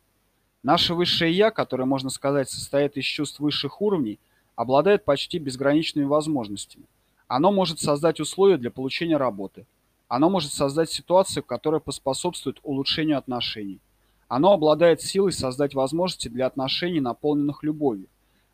Наше 0.65 0.95
высшее 0.95 1.32
«я», 1.32 1.51
которое, 1.51 1.86
можно 1.86 2.10
сказать, 2.10 2.49
состоит 2.49 2.97
из 2.97 3.04
чувств 3.04 3.39
высших 3.39 3.84
уровней, 3.84 4.17
обладает 4.56 5.06
почти 5.06 5.38
безграничными 5.38 6.06
возможностями. 6.06 6.88
Оно 7.28 7.51
может 7.51 7.80
создать 7.80 8.19
условия 8.19 8.58
для 8.58 8.71
получения 8.71 9.17
работы. 9.17 9.67
Оно 10.08 10.28
может 10.28 10.51
создать 10.51 10.89
ситуацию, 10.89 11.43
которая 11.43 11.80
поспособствует 11.80 12.58
улучшению 12.63 13.19
отношений. 13.19 13.80
Оно 14.28 14.54
обладает 14.54 15.04
силой 15.04 15.34
создать 15.34 15.75
возможности 15.75 16.30
для 16.30 16.47
отношений, 16.47 16.99
наполненных 16.99 17.62
любовью, 17.62 18.08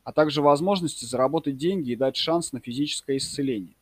а 0.03 0.11
также 0.11 0.41
возможности 0.41 1.05
заработать 1.05 1.55
деньги 1.55 1.91
и 1.91 1.95
дать 1.95 2.17
шанс 2.17 2.51
на 2.51 2.59
физическое 2.59 3.15
исцеление. 3.15 3.75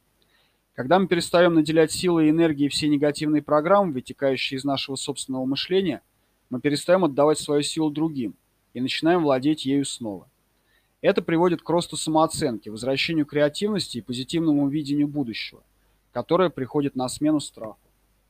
Когда 0.75 0.99
мы 0.99 1.07
перестаем 1.07 1.55
наделять 1.55 1.91
силой 1.91 2.27
и 2.27 2.29
энергией 2.29 2.69
все 2.69 2.89
негативные 2.89 3.41
программы, 3.41 3.93
вытекающие 3.93 4.59
из 4.59 4.63
нашего 4.63 4.97
собственного 4.97 5.45
мышления, 5.45 6.03
мы 6.49 6.59
перестаем 6.59 7.05
отдавать 7.05 7.39
свою 7.39 7.61
силу 7.61 7.91
другим 7.91 8.33
и 8.73 8.81
начинаем 8.81 9.23
владеть 9.23 9.65
ею 9.65 9.85
снова. 9.85 10.27
Это 11.01 11.21
приводит 11.21 11.61
к 11.61 11.69
росту 11.69 11.95
самооценки, 11.95 12.69
возвращению 12.69 13.25
креативности 13.25 13.99
и 13.99 14.01
позитивному 14.01 14.67
видению 14.67 15.07
будущего, 15.07 15.61
которое 16.11 16.49
приходит 16.49 16.95
на 16.95 17.07
смену 17.07 17.39
страху. 17.39 17.79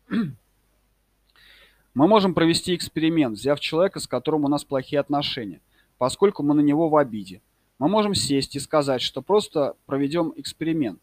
Мы 0.09 2.07
можем 2.07 2.33
провести 2.33 2.75
эксперимент, 2.75 3.37
взяв 3.37 3.59
человека, 3.59 3.99
с 3.99 4.07
которым 4.07 4.45
у 4.45 4.47
нас 4.47 4.63
плохие 4.63 4.99
отношения, 4.99 5.59
поскольку 5.97 6.43
мы 6.43 6.53
на 6.53 6.61
него 6.61 6.87
в 6.87 6.95
обиде. 6.95 7.41
Мы 7.79 7.89
можем 7.89 8.13
сесть 8.13 8.55
и 8.55 8.59
сказать, 8.59 9.01
что 9.01 9.21
просто 9.21 9.75
проведем 9.85 10.31
эксперимент. 10.35 10.99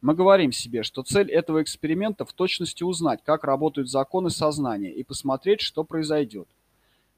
Мы 0.00 0.14
говорим 0.14 0.52
себе, 0.52 0.84
что 0.84 1.02
цель 1.02 1.30
этого 1.30 1.60
эксперимента 1.60 2.24
в 2.24 2.32
точности 2.32 2.84
узнать, 2.84 3.20
как 3.24 3.42
работают 3.42 3.90
законы 3.90 4.30
сознания 4.30 4.92
и 4.92 5.02
посмотреть, 5.02 5.60
что 5.60 5.82
произойдет. 5.82 6.48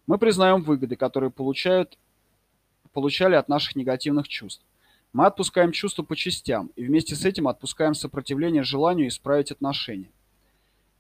Мы 0.06 0.18
признаем 0.18 0.62
выгоды, 0.62 0.96
которые 0.96 1.30
получают, 1.30 1.98
получали 2.92 3.34
от 3.34 3.48
наших 3.48 3.76
негативных 3.76 4.28
чувств. 4.28 4.64
Мы 5.12 5.26
отпускаем 5.26 5.72
чувства 5.72 6.02
по 6.02 6.14
частям 6.14 6.70
и 6.76 6.84
вместе 6.84 7.16
с 7.16 7.24
этим 7.24 7.48
отпускаем 7.48 7.94
сопротивление 7.94 8.62
желанию 8.62 9.08
исправить 9.08 9.50
отношения. 9.50 10.10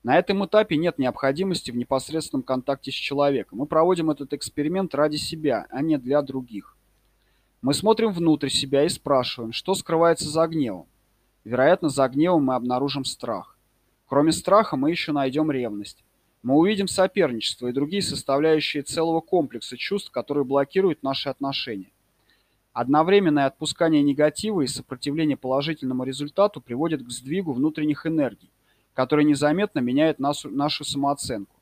На 0.02 0.18
этом 0.18 0.44
этапе 0.44 0.76
нет 0.76 0.98
необходимости 0.98 1.70
в 1.70 1.76
непосредственном 1.76 2.42
контакте 2.42 2.90
с 2.90 2.94
человеком. 2.94 3.58
Мы 3.58 3.66
проводим 3.66 4.10
этот 4.10 4.32
эксперимент 4.32 4.94
ради 4.94 5.16
себя, 5.16 5.66
а 5.70 5.82
не 5.82 5.98
для 5.98 6.22
других. 6.22 6.76
Мы 7.60 7.74
смотрим 7.74 8.12
внутрь 8.12 8.48
себя 8.48 8.84
и 8.84 8.88
спрашиваем, 8.88 9.52
что 9.52 9.74
скрывается 9.74 10.28
за 10.28 10.46
гневом. 10.46 10.86
Вероятно, 11.44 11.90
за 11.90 12.08
гневом 12.08 12.46
мы 12.46 12.54
обнаружим 12.54 13.04
страх. 13.04 13.58
Кроме 14.06 14.32
страха 14.32 14.76
мы 14.76 14.90
еще 14.90 15.12
найдем 15.12 15.50
ревность. 15.50 16.02
Мы 16.42 16.54
увидим 16.54 16.88
соперничество 16.88 17.68
и 17.68 17.72
другие 17.72 18.00
составляющие 18.00 18.82
целого 18.82 19.20
комплекса 19.20 19.76
чувств, 19.76 20.10
которые 20.10 20.44
блокируют 20.44 21.02
наши 21.02 21.28
отношения. 21.28 21.90
Одновременное 22.72 23.46
отпускание 23.46 24.02
негатива 24.02 24.62
и 24.62 24.66
сопротивление 24.66 25.36
положительному 25.36 26.04
результату 26.04 26.62
приводит 26.62 27.04
к 27.04 27.10
сдвигу 27.10 27.52
внутренних 27.52 28.06
энергий, 28.06 28.50
который 28.94 29.24
незаметно 29.24 29.80
меняет 29.80 30.18
нашу, 30.18 30.48
нашу 30.50 30.84
самооценку. 30.84 31.54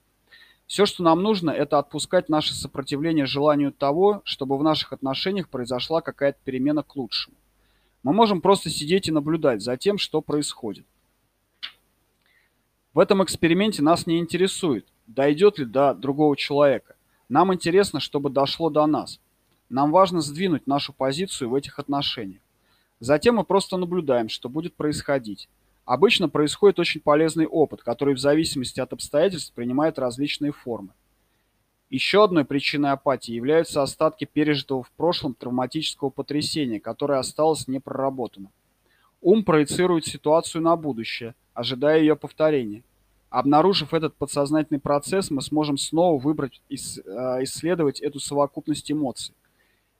Все, 0.67 0.87
что 0.87 1.03
нам 1.03 1.23
нужно, 1.23 1.51
это 1.51 1.79
отпускать 1.79 2.29
наше 2.29 2.55
сопротивление 2.55 3.27
желанию 3.27 3.73
того, 3.73 4.21
чтобы 4.25 4.59
в 4.59 4.63
наших 4.63 4.93
отношениях 4.93 5.49
произошла 5.49 6.03
какая-то 6.03 6.39
перемена 6.45 6.83
к 6.83 6.95
лучшему. 6.95 7.37
Мы 8.05 8.13
можем 8.13 8.41
просто 8.41 8.71
сидеть 8.71 9.09
и 9.09 9.13
наблюдать 9.13 9.63
за 9.63 9.77
тем, 9.77 9.99
что 9.99 10.21
происходит. 10.21 10.87
В 12.99 13.01
этом 13.01 13.23
эксперименте 13.23 13.81
нас 13.81 14.09
не 14.09 14.19
интересует, 14.19 14.85
дойдет 15.07 15.61
ли 15.61 15.65
до 15.65 15.95
другого 15.95 16.37
человека. 16.37 16.97
Нам 17.29 17.55
интересно, 17.55 18.01
чтобы 18.01 18.29
дошло 18.29 18.71
до 18.71 18.85
нас. 18.89 19.21
Нам 19.69 19.93
важно 19.93 20.21
сдвинуть 20.21 20.67
нашу 20.67 20.93
позицию 20.93 21.51
в 21.51 21.55
этих 21.55 21.79
отношениях. 21.79 22.41
Затем 22.99 23.37
мы 23.37 23.45
просто 23.45 23.77
наблюдаем, 23.77 24.29
что 24.29 24.49
будет 24.49 24.75
происходить. 24.75 25.49
Обычно 25.85 26.29
происходит 26.29 26.81
очень 26.81 27.01
полезный 27.01 27.47
опыт, 27.47 27.85
который 27.85 28.15
в 28.15 28.19
зависимости 28.19 28.81
от 28.81 28.93
обстоятельств 28.93 29.55
принимает 29.55 30.01
различные 30.01 30.51
формы. 30.51 30.89
Еще 31.91 32.25
одной 32.25 32.45
причиной 32.45 32.91
апатии 32.91 33.31
являются 33.31 33.81
остатки 33.81 34.25
пережитого 34.25 34.83
в 34.83 34.91
прошлом 34.91 35.35
травматического 35.35 36.11
потрясения, 36.11 36.81
которое 36.81 37.21
осталось 37.21 37.69
непроработанным. 37.69 38.51
Ум 39.21 39.45
проецирует 39.45 40.05
ситуацию 40.05 40.63
на 40.63 40.75
будущее, 40.75 41.37
ожидая 41.55 42.01
ее 42.01 42.17
повторения. 42.17 42.83
Обнаружив 43.31 43.93
этот 43.93 44.17
подсознательный 44.17 44.81
процесс, 44.81 45.31
мы 45.31 45.43
сможем 45.43 45.77
снова 45.77 46.19
выбрать 46.19 46.63
и 46.71 46.77
э, 46.77 46.79
исследовать 47.43 48.01
эту 48.01 48.21
совокупность 48.21 48.91
эмоций. 48.91 49.35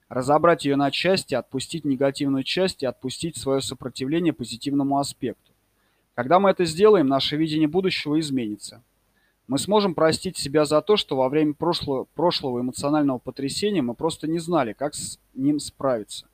Разобрать 0.07 0.65
ее 0.65 0.75
на 0.75 0.89
части, 0.89 1.35
отпустить 1.35 1.85
негативную 1.85 2.43
часть 2.43 2.81
и 2.81 2.87
отпустить 2.87 3.37
свое 3.37 3.61
сопротивление 3.61 4.33
позитивному 4.33 4.97
аспекту. 4.97 5.51
Когда 6.15 6.39
мы 6.39 6.49
это 6.49 6.65
сделаем, 6.65 7.05
наше 7.05 7.37
видение 7.37 7.67
будущего 7.67 8.19
изменится. 8.19 8.81
Мы 9.47 9.59
сможем 9.59 9.93
простить 9.93 10.37
себя 10.37 10.65
за 10.65 10.81
то, 10.81 10.97
что 10.97 11.15
во 11.15 11.29
время 11.29 11.53
прошлого, 11.53 12.05
прошлого 12.15 12.61
эмоционального 12.61 13.19
потрясения 13.19 13.83
мы 13.83 13.93
просто 13.93 14.27
не 14.27 14.39
знали, 14.39 14.73
как 14.73 14.95
с 14.95 15.19
ним 15.35 15.59
справиться. 15.59 16.27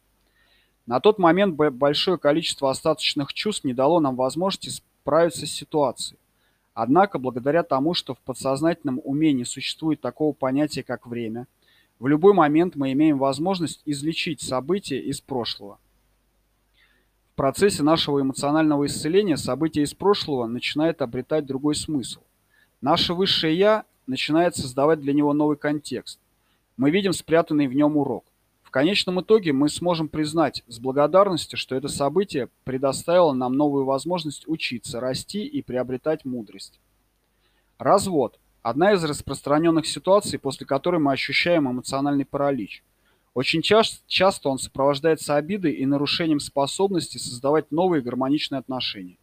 На 0.85 1.01
тот 1.01 1.19
момент 1.19 1.55
большое 1.55 2.17
количество 2.17 2.69
остаточных 2.69 3.33
чувств 3.33 3.65
не 3.65 3.73
дало 3.73 3.99
нам 3.99 4.15
возможности 4.15 4.69
справиться 4.69 5.45
с 5.45 5.51
ситуацией. 5.51 6.19
Однако, 6.75 7.19
благодаря 7.19 7.63
тому, 7.63 7.93
что 7.93 8.13
в 8.13 8.19
подсознательном 8.19 8.99
умении 9.03 9.45
существует 9.45 10.01
такого 10.01 10.33
понятия, 10.33 10.83
как 10.83 11.07
время, 11.07 11.47
в 11.99 12.07
любой 12.07 12.33
момент 12.33 12.75
мы 12.75 12.91
имеем 12.91 13.17
возможность 13.17 13.81
излечить 13.85 14.41
события 14.41 14.99
из 14.99 15.21
прошлого. 15.21 15.79
В 17.31 17.35
процессе 17.37 17.81
нашего 17.81 18.19
эмоционального 18.19 18.85
исцеления 18.87 19.37
события 19.37 19.83
из 19.83 19.93
прошлого 19.93 20.47
начинают 20.47 21.01
обретать 21.01 21.45
другой 21.45 21.75
смысл. 21.75 22.19
Наше 22.81 23.13
высшее 23.13 23.57
«я» 23.57 23.85
начинает 24.05 24.57
создавать 24.57 24.99
для 24.99 25.13
него 25.13 25.31
новый 25.31 25.55
контекст. 25.55 26.19
Мы 26.75 26.91
видим 26.91 27.13
спрятанный 27.13 27.67
в 27.67 27.73
нем 27.73 27.95
урок. 27.95 28.25
Конечном 28.75 29.21
итоге 29.21 29.53
мы 29.53 29.69
сможем 29.69 30.09
признать 30.09 30.61
с 30.67 30.79
благодарностью, 30.79 31.57
что 31.57 31.77
это 31.77 31.87
событие 31.87 32.49
предоставило 32.65 33.31
нам 33.31 33.53
новую 33.53 33.85
возможность 33.85 34.49
учиться, 34.49 34.99
расти 34.99 35.45
и 35.45 35.61
приобретать 35.61 36.25
мудрость. 36.25 36.81
Развод– 37.77 38.37
одна 38.63 38.91
из 38.91 39.01
распространенных 39.05 39.87
ситуаций, 39.87 40.37
после 40.37 40.67
которой 40.67 40.99
мы 40.99 41.13
ощущаем 41.13 41.71
эмоциональный 41.71 42.25
паралич– 42.25 42.83
очень 43.33 43.61
часто 43.61 44.49
он 44.49 44.57
сопровождается 44.57 45.37
обидой 45.37 45.71
и 45.71 45.85
нарушением 45.85 46.41
способности 46.41 47.17
создавать 47.17 47.71
новые 47.71 48.01
гармоничные 48.01 48.59
отношения. 48.59 49.17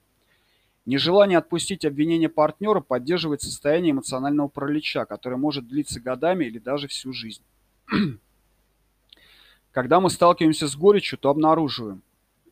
Нежелание 0.86 1.36
отпустить 1.36 1.84
обвинение 1.84 2.30
партнера 2.30 2.80
поддерживает 2.80 3.42
состояние 3.42 3.90
эмоционального 3.90 4.48
паралича, 4.48 5.04
которое 5.04 5.36
может 5.36 5.68
длиться 5.68 6.00
годами 6.00 6.46
или 6.46 6.58
даже 6.58 6.88
всю 6.88 7.12
жизнь. 7.12 7.42
Когда 9.72 10.00
мы 10.00 10.10
сталкиваемся 10.10 10.68
с 10.68 10.76
горечью, 10.76 11.18
то 11.18 11.30
обнаруживаем 11.30 12.02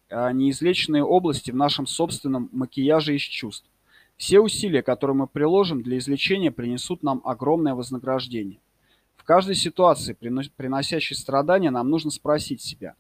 а, 0.09 0.33
неизлеченные 0.33 1.05
области 1.05 1.53
в 1.53 1.57
нашем 1.57 1.87
собственном 1.87 2.49
макияже 2.53 3.15
из 3.15 3.23
чувств. 3.23 3.69
Все 4.17 4.41
усилия, 4.41 4.83
которые 4.83 5.17
мы 5.17 5.27
приложим 5.27 5.83
для 5.83 5.99
излечения, 5.99 6.51
принесут 6.51 7.03
нам 7.03 7.23
огромное 7.25 7.75
вознаграждение 7.75 8.59
каждой 9.31 9.55
ситуации, 9.55 10.13
приносящей 10.57 11.15
страдания, 11.15 11.71
нам 11.71 11.89
нужно 11.89 12.11
спросить 12.11 12.61
себя, 12.61 12.97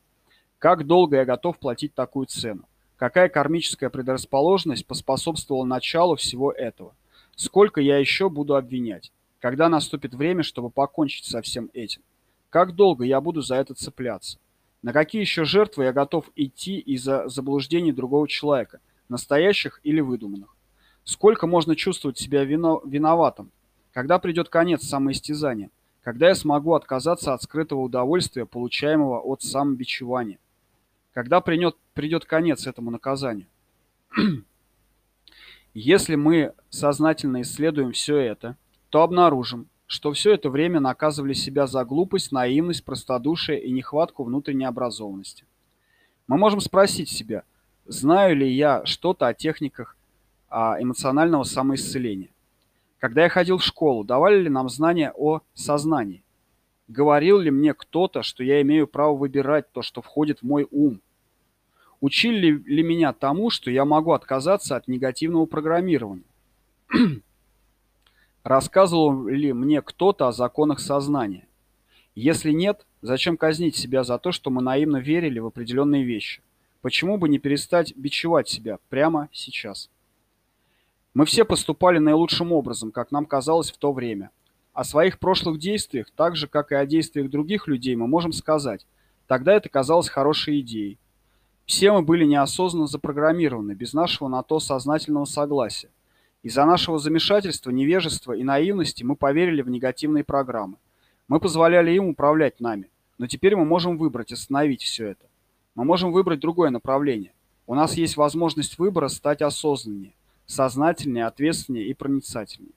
как 0.60 0.86
долго 0.86 1.16
я 1.16 1.24
готов 1.24 1.58
платить 1.58 1.92
такую 1.92 2.26
цену? 2.26 2.68
Какая 2.94 3.28
кармическая 3.28 3.90
предрасположенность 3.90 4.86
поспособствовала 4.86 5.64
началу 5.64 6.14
всего 6.14 6.52
этого? 6.52 6.94
Сколько 7.34 7.80
я 7.80 7.98
еще 7.98 8.30
буду 8.30 8.54
обвинять? 8.54 9.10
Когда 9.40 9.68
наступит 9.68 10.14
время, 10.14 10.44
чтобы 10.44 10.70
покончить 10.70 11.24
со 11.24 11.42
всем 11.42 11.68
этим? 11.74 12.02
Как 12.50 12.74
долго 12.74 13.04
я 13.04 13.20
буду 13.20 13.42
за 13.42 13.54
это 13.54 13.74
цепляться? 13.74 14.38
На 14.82 14.92
какие 14.92 15.20
еще 15.20 15.44
жертвы 15.44 15.84
я 15.84 15.92
готов 15.92 16.30
идти 16.34 16.78
из-за 16.78 17.28
заблуждений 17.28 17.92
другого 17.92 18.26
человека, 18.26 18.80
настоящих 19.08 19.80
или 19.84 20.00
выдуманных? 20.00 20.56
Сколько 21.04 21.46
можно 21.46 21.76
чувствовать 21.76 22.18
себя 22.18 22.44
вино 22.44 22.82
виноватым? 22.84 23.52
Когда 23.92 24.18
придет 24.18 24.48
конец 24.48 24.82
самоистязания? 24.82 25.70
Когда 26.02 26.28
я 26.28 26.34
смогу 26.34 26.74
отказаться 26.74 27.34
от 27.34 27.42
скрытого 27.42 27.80
удовольствия, 27.80 28.46
получаемого 28.46 29.20
от 29.20 29.42
самобичевания? 29.42 30.38
Когда 31.12 31.40
придет, 31.40 31.76
придет 31.94 32.24
конец 32.24 32.66
этому 32.66 32.90
наказанию? 32.90 33.46
Если 35.74 36.16
мы 36.16 36.54
сознательно 36.68 37.42
исследуем 37.42 37.92
все 37.92 38.16
это, 38.16 38.56
то 38.88 39.02
обнаружим, 39.02 39.68
что 39.90 40.12
все 40.12 40.34
это 40.34 40.50
время 40.50 40.78
наказывали 40.78 41.32
себя 41.32 41.66
за 41.66 41.84
глупость, 41.84 42.30
наивность, 42.30 42.84
простодушие 42.84 43.60
и 43.60 43.72
нехватку 43.72 44.22
внутренней 44.22 44.66
образованности. 44.66 45.44
Мы 46.28 46.38
можем 46.38 46.60
спросить 46.60 47.08
себя, 47.08 47.42
знаю 47.86 48.36
ли 48.36 48.48
я 48.48 48.86
что-то 48.86 49.26
о 49.26 49.34
техниках 49.34 49.96
а, 50.48 50.76
эмоционального 50.80 51.42
самоисцеления. 51.42 52.28
Когда 53.00 53.24
я 53.24 53.28
ходил 53.28 53.58
в 53.58 53.64
школу, 53.64 54.04
давали 54.04 54.42
ли 54.42 54.48
нам 54.48 54.68
знания 54.68 55.12
о 55.16 55.40
сознании? 55.54 56.22
Говорил 56.86 57.40
ли 57.40 57.50
мне 57.50 57.74
кто-то, 57.74 58.22
что 58.22 58.44
я 58.44 58.62
имею 58.62 58.86
право 58.86 59.16
выбирать 59.16 59.72
то, 59.72 59.82
что 59.82 60.02
входит 60.02 60.38
в 60.38 60.44
мой 60.44 60.68
ум? 60.70 61.00
Учили 62.00 62.62
ли 62.64 62.82
меня 62.84 63.12
тому, 63.12 63.50
что 63.50 63.72
я 63.72 63.84
могу 63.84 64.12
отказаться 64.12 64.76
от 64.76 64.86
негативного 64.86 65.46
программирования? 65.46 66.22
Рассказывал 68.42 69.26
ли 69.26 69.52
мне 69.52 69.82
кто-то 69.82 70.28
о 70.28 70.32
законах 70.32 70.80
сознания? 70.80 71.46
Если 72.14 72.52
нет, 72.52 72.86
зачем 73.02 73.36
казнить 73.36 73.76
себя 73.76 74.02
за 74.02 74.18
то, 74.18 74.32
что 74.32 74.50
мы 74.50 74.62
наивно 74.62 74.96
верили 74.96 75.38
в 75.38 75.46
определенные 75.46 76.04
вещи? 76.04 76.42
Почему 76.80 77.18
бы 77.18 77.28
не 77.28 77.38
перестать 77.38 77.94
бичевать 77.94 78.48
себя 78.48 78.78
прямо 78.88 79.28
сейчас? 79.32 79.90
Мы 81.12 81.26
все 81.26 81.44
поступали 81.44 81.98
наилучшим 81.98 82.52
образом, 82.52 82.92
как 82.92 83.10
нам 83.10 83.26
казалось 83.26 83.70
в 83.70 83.76
то 83.76 83.92
время. 83.92 84.30
О 84.72 84.84
своих 84.84 85.18
прошлых 85.18 85.58
действиях, 85.58 86.10
так 86.10 86.36
же, 86.36 86.46
как 86.46 86.72
и 86.72 86.76
о 86.76 86.86
действиях 86.86 87.28
других 87.28 87.66
людей, 87.66 87.94
мы 87.94 88.06
можем 88.06 88.32
сказать, 88.32 88.86
тогда 89.26 89.52
это 89.52 89.68
казалось 89.68 90.08
хорошей 90.08 90.60
идеей. 90.60 90.98
Все 91.66 91.92
мы 91.92 92.02
были 92.02 92.24
неосознанно 92.24 92.86
запрограммированы, 92.86 93.72
без 93.72 93.92
нашего 93.92 94.28
на 94.28 94.42
то 94.42 94.60
сознательного 94.60 95.26
согласия. 95.26 95.90
Из-за 96.42 96.64
нашего 96.64 96.98
замешательства, 96.98 97.70
невежества 97.70 98.32
и 98.32 98.42
наивности 98.42 99.04
мы 99.04 99.14
поверили 99.14 99.60
в 99.60 99.68
негативные 99.68 100.24
программы. 100.24 100.76
Мы 101.28 101.38
позволяли 101.38 101.92
им 101.92 102.08
управлять 102.08 102.60
нами. 102.60 102.88
Но 103.18 103.26
теперь 103.26 103.54
мы 103.54 103.66
можем 103.66 103.98
выбрать 103.98 104.32
остановить 104.32 104.82
все 104.82 105.08
это. 105.08 105.26
Мы 105.74 105.84
можем 105.84 106.10
выбрать 106.10 106.40
другое 106.40 106.70
направление. 106.70 107.32
У 107.66 107.74
нас 107.74 107.94
есть 107.94 108.16
возможность 108.16 108.78
выбора 108.78 109.08
стать 109.08 109.42
осознаннее, 109.42 110.14
сознательнее, 110.46 111.26
ответственнее 111.26 111.86
и 111.86 111.94
проницательнее. 111.94 112.72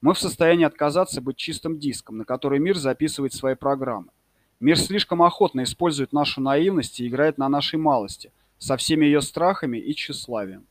Мы 0.00 0.12
в 0.12 0.18
состоянии 0.18 0.66
отказаться 0.66 1.20
быть 1.20 1.36
чистым 1.36 1.78
диском, 1.78 2.18
на 2.18 2.24
который 2.24 2.58
мир 2.58 2.76
записывает 2.76 3.32
свои 3.32 3.54
программы. 3.54 4.08
Мир 4.58 4.78
слишком 4.78 5.22
охотно 5.22 5.62
использует 5.62 6.12
нашу 6.12 6.40
наивность 6.40 6.98
и 6.98 7.06
играет 7.06 7.38
на 7.38 7.48
нашей 7.48 7.78
малости, 7.78 8.32
со 8.58 8.76
всеми 8.76 9.06
ее 9.06 9.22
страхами 9.22 9.78
и 9.78 9.94
тщеславием. 9.94 10.66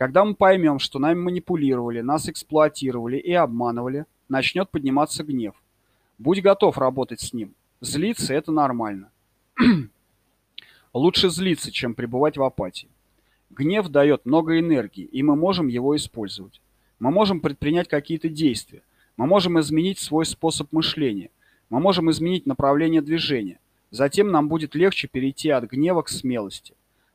Когда 0.00 0.24
мы 0.24 0.34
поймем, 0.34 0.78
что 0.78 0.98
нами 0.98 1.20
манипулировали, 1.20 2.00
нас 2.00 2.26
эксплуатировали 2.26 3.18
и 3.18 3.34
обманывали, 3.34 4.06
начнет 4.30 4.70
подниматься 4.70 5.24
гнев. 5.24 5.54
Будь 6.16 6.40
готов 6.40 6.78
работать 6.78 7.20
с 7.20 7.34
ним. 7.34 7.52
Злиться– 7.82 8.32
это 8.34 8.50
нормально. 8.50 9.10
Лучше 10.94 11.28
злиться, 11.28 11.70
чем 11.70 11.92
пребывать 11.92 12.38
в 12.38 12.42
апатии. 12.42 12.88
Гнев 13.50 13.88
дает 13.88 14.24
много 14.24 14.58
энергии, 14.58 15.04
и 15.04 15.22
мы 15.22 15.36
можем 15.36 15.68
его 15.68 15.94
использовать. 15.94 16.62
Мы 16.98 17.10
можем 17.10 17.40
предпринять 17.40 17.88
какие-то 17.88 18.30
действия. 18.30 18.80
Мы 19.18 19.26
можем 19.26 19.60
изменить 19.60 19.98
свой 19.98 20.24
способ 20.24 20.72
мышления– 20.72 21.28
мы 21.70 21.78
можем 21.78 22.10
изменить 22.10 22.46
направление 22.46 23.00
движения. 23.00 23.60
Затем 23.92 24.32
нам 24.32 24.48
будет 24.48 24.74
легче 24.74 25.06
перейти 25.06 25.50
от 25.50 25.70
гнева 25.70 26.02
к 26.02 26.08
смелости. 26.08 26.74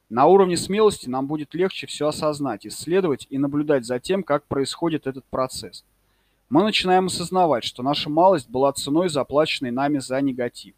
На 0.09 0.27
уровне 0.27 0.55
смелости 0.55 1.09
нам 1.09 1.27
будет 1.27 1.53
легче 1.53 1.87
все 1.87 2.07
осознать, 2.07 2.65
исследовать 2.65 3.27
и 3.29 3.37
наблюдать 3.37 3.85
за 3.85 3.99
тем, 3.99 4.23
как 4.23 4.45
происходит 4.45 5.07
этот 5.07 5.25
процесс. 5.25 5.83
Мы 6.49 6.63
начинаем 6.63 7.07
осознавать, 7.07 7.63
что 7.63 7.81
наша 7.81 8.09
малость 8.09 8.49
была 8.49 8.71
ценой, 8.71 9.09
заплаченной 9.09 9.71
нами 9.71 9.97
за 9.97 10.21
негатив. 10.21 10.75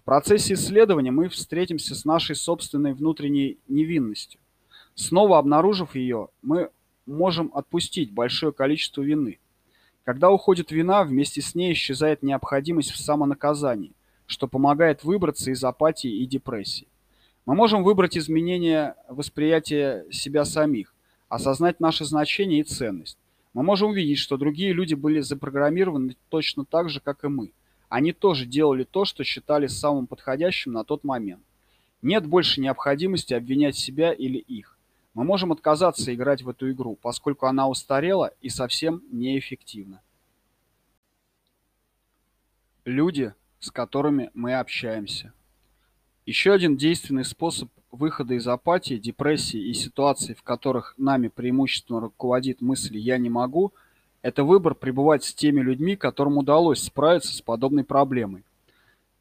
В 0.00 0.04
процессе 0.04 0.54
исследования 0.54 1.10
мы 1.10 1.28
встретимся 1.28 1.94
с 1.94 2.04
нашей 2.04 2.36
собственной 2.36 2.94
внутренней 2.94 3.58
невинностью. 3.66 4.40
Снова 4.94 5.38
обнаружив 5.38 5.96
ее, 5.96 6.28
мы 6.42 6.70
можем 7.04 7.50
отпустить 7.52 8.12
большое 8.12 8.52
количество 8.52 9.02
вины– 9.02 9.38
когда 10.06 10.30
уходит 10.30 10.70
вина, 10.70 11.02
вместе 11.02 11.42
с 11.42 11.56
ней 11.56 11.72
исчезает 11.72 12.22
необходимость 12.22 12.92
в 12.92 12.96
самонаказании, 12.96 13.92
что 14.26 14.46
помогает 14.46 15.02
выбраться 15.02 15.50
из 15.50 15.64
апатии 15.64 16.08
и 16.08 16.26
депрессии. 16.26 16.86
Мы 17.46 17.54
можем 17.54 17.84
выбрать 17.84 18.18
изменение 18.18 18.96
восприятия 19.08 20.04
себя 20.10 20.44
самих, 20.44 20.92
осознать 21.28 21.78
наше 21.78 22.04
значение 22.04 22.60
и 22.60 22.64
ценность. 22.64 23.16
Мы 23.54 23.62
можем 23.62 23.90
увидеть, 23.90 24.18
что 24.18 24.36
другие 24.36 24.72
люди 24.72 24.94
были 24.94 25.20
запрограммированы 25.20 26.16
точно 26.28 26.64
так 26.64 26.90
же, 26.90 27.00
как 27.00 27.22
и 27.22 27.28
мы. 27.28 27.52
Они 27.88 28.12
тоже 28.12 28.46
делали 28.46 28.82
то, 28.82 29.04
что 29.04 29.22
считали 29.22 29.68
самым 29.68 30.08
подходящим 30.08 30.72
на 30.72 30.82
тот 30.82 31.04
момент. 31.04 31.42
Нет 32.02 32.26
больше 32.26 32.60
необходимости 32.60 33.32
обвинять 33.32 33.76
себя 33.76 34.12
или 34.12 34.38
их. 34.38 34.76
Мы 35.14 35.22
можем 35.22 35.52
отказаться 35.52 36.12
играть 36.12 36.42
в 36.42 36.48
эту 36.48 36.70
игру, 36.72 36.98
поскольку 37.00 37.46
она 37.46 37.68
устарела 37.68 38.32
и 38.42 38.48
совсем 38.48 39.02
неэффективна. 39.12 40.02
Люди, 42.84 43.32
с 43.60 43.70
которыми 43.70 44.30
мы 44.34 44.54
общаемся. 44.54 45.32
Еще 46.26 46.52
один 46.52 46.76
действенный 46.76 47.24
способ 47.24 47.68
выхода 47.92 48.34
из 48.34 48.48
апатии, 48.48 48.96
депрессии 48.96 49.60
и 49.60 49.72
ситуаций, 49.72 50.34
в 50.34 50.42
которых 50.42 50.94
нами 50.98 51.28
преимущественно 51.28 52.00
руководит 52.00 52.60
мысль 52.60 52.98
«я 52.98 53.16
не 53.16 53.30
могу», 53.30 53.72
это 54.22 54.42
выбор 54.42 54.74
пребывать 54.74 55.22
с 55.22 55.32
теми 55.32 55.60
людьми, 55.60 55.94
которым 55.94 56.38
удалось 56.38 56.82
справиться 56.82 57.32
с 57.32 57.40
подобной 57.40 57.84
проблемой. 57.84 58.42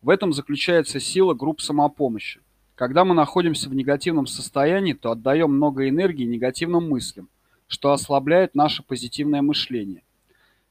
В 0.01 0.09
этом 0.09 0.33
заключается 0.33 0.99
сила 0.99 1.35
групп 1.35 1.61
самопомощи. 1.61 2.41
Когда 2.73 3.05
мы 3.05 3.13
находимся 3.13 3.69
в 3.69 3.75
негативном 3.75 4.25
состоянии, 4.25 4.93
то 4.93 5.11
отдаем 5.11 5.51
много 5.51 5.87
энергии 5.87 6.23
негативным 6.23 6.89
мыслям, 6.89 7.29
что 7.67 7.91
ослабляет 7.91 8.55
наше 8.55 8.81
позитивное 8.81 9.43
мышление. 9.43 10.01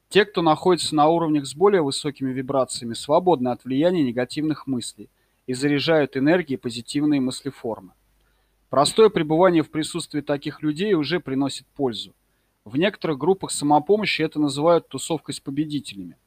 Те, 0.09 0.25
кто 0.25 0.41
находится 0.41 0.95
на 0.95 1.07
уровнях 1.07 1.47
с 1.47 1.55
более 1.55 1.81
высокими 1.81 2.33
вибрациями, 2.33 2.93
свободны 2.93 3.47
от 3.47 3.63
влияния 3.63 4.03
негативных 4.03 4.67
мыслей 4.67 5.07
и 5.47 5.53
заряжают 5.53 6.17
энергией 6.17 6.57
позитивные 6.57 7.21
мыслеформы. 7.21 7.93
Простое 8.69 9.09
пребывание 9.09 9.63
в 9.63 9.69
присутствии 9.69 10.21
таких 10.21 10.61
людей 10.61 10.93
уже 10.93 11.19
приносит 11.19 11.67
пользу. 11.67 12.13
В 12.65 12.77
некоторых 12.77 13.19
группах 13.19 13.51
самопомощи 13.51 14.21
это 14.23 14.39
называют 14.39 14.87
тусовкой 14.87 15.35
с 15.35 15.39
победителями. 15.39 16.17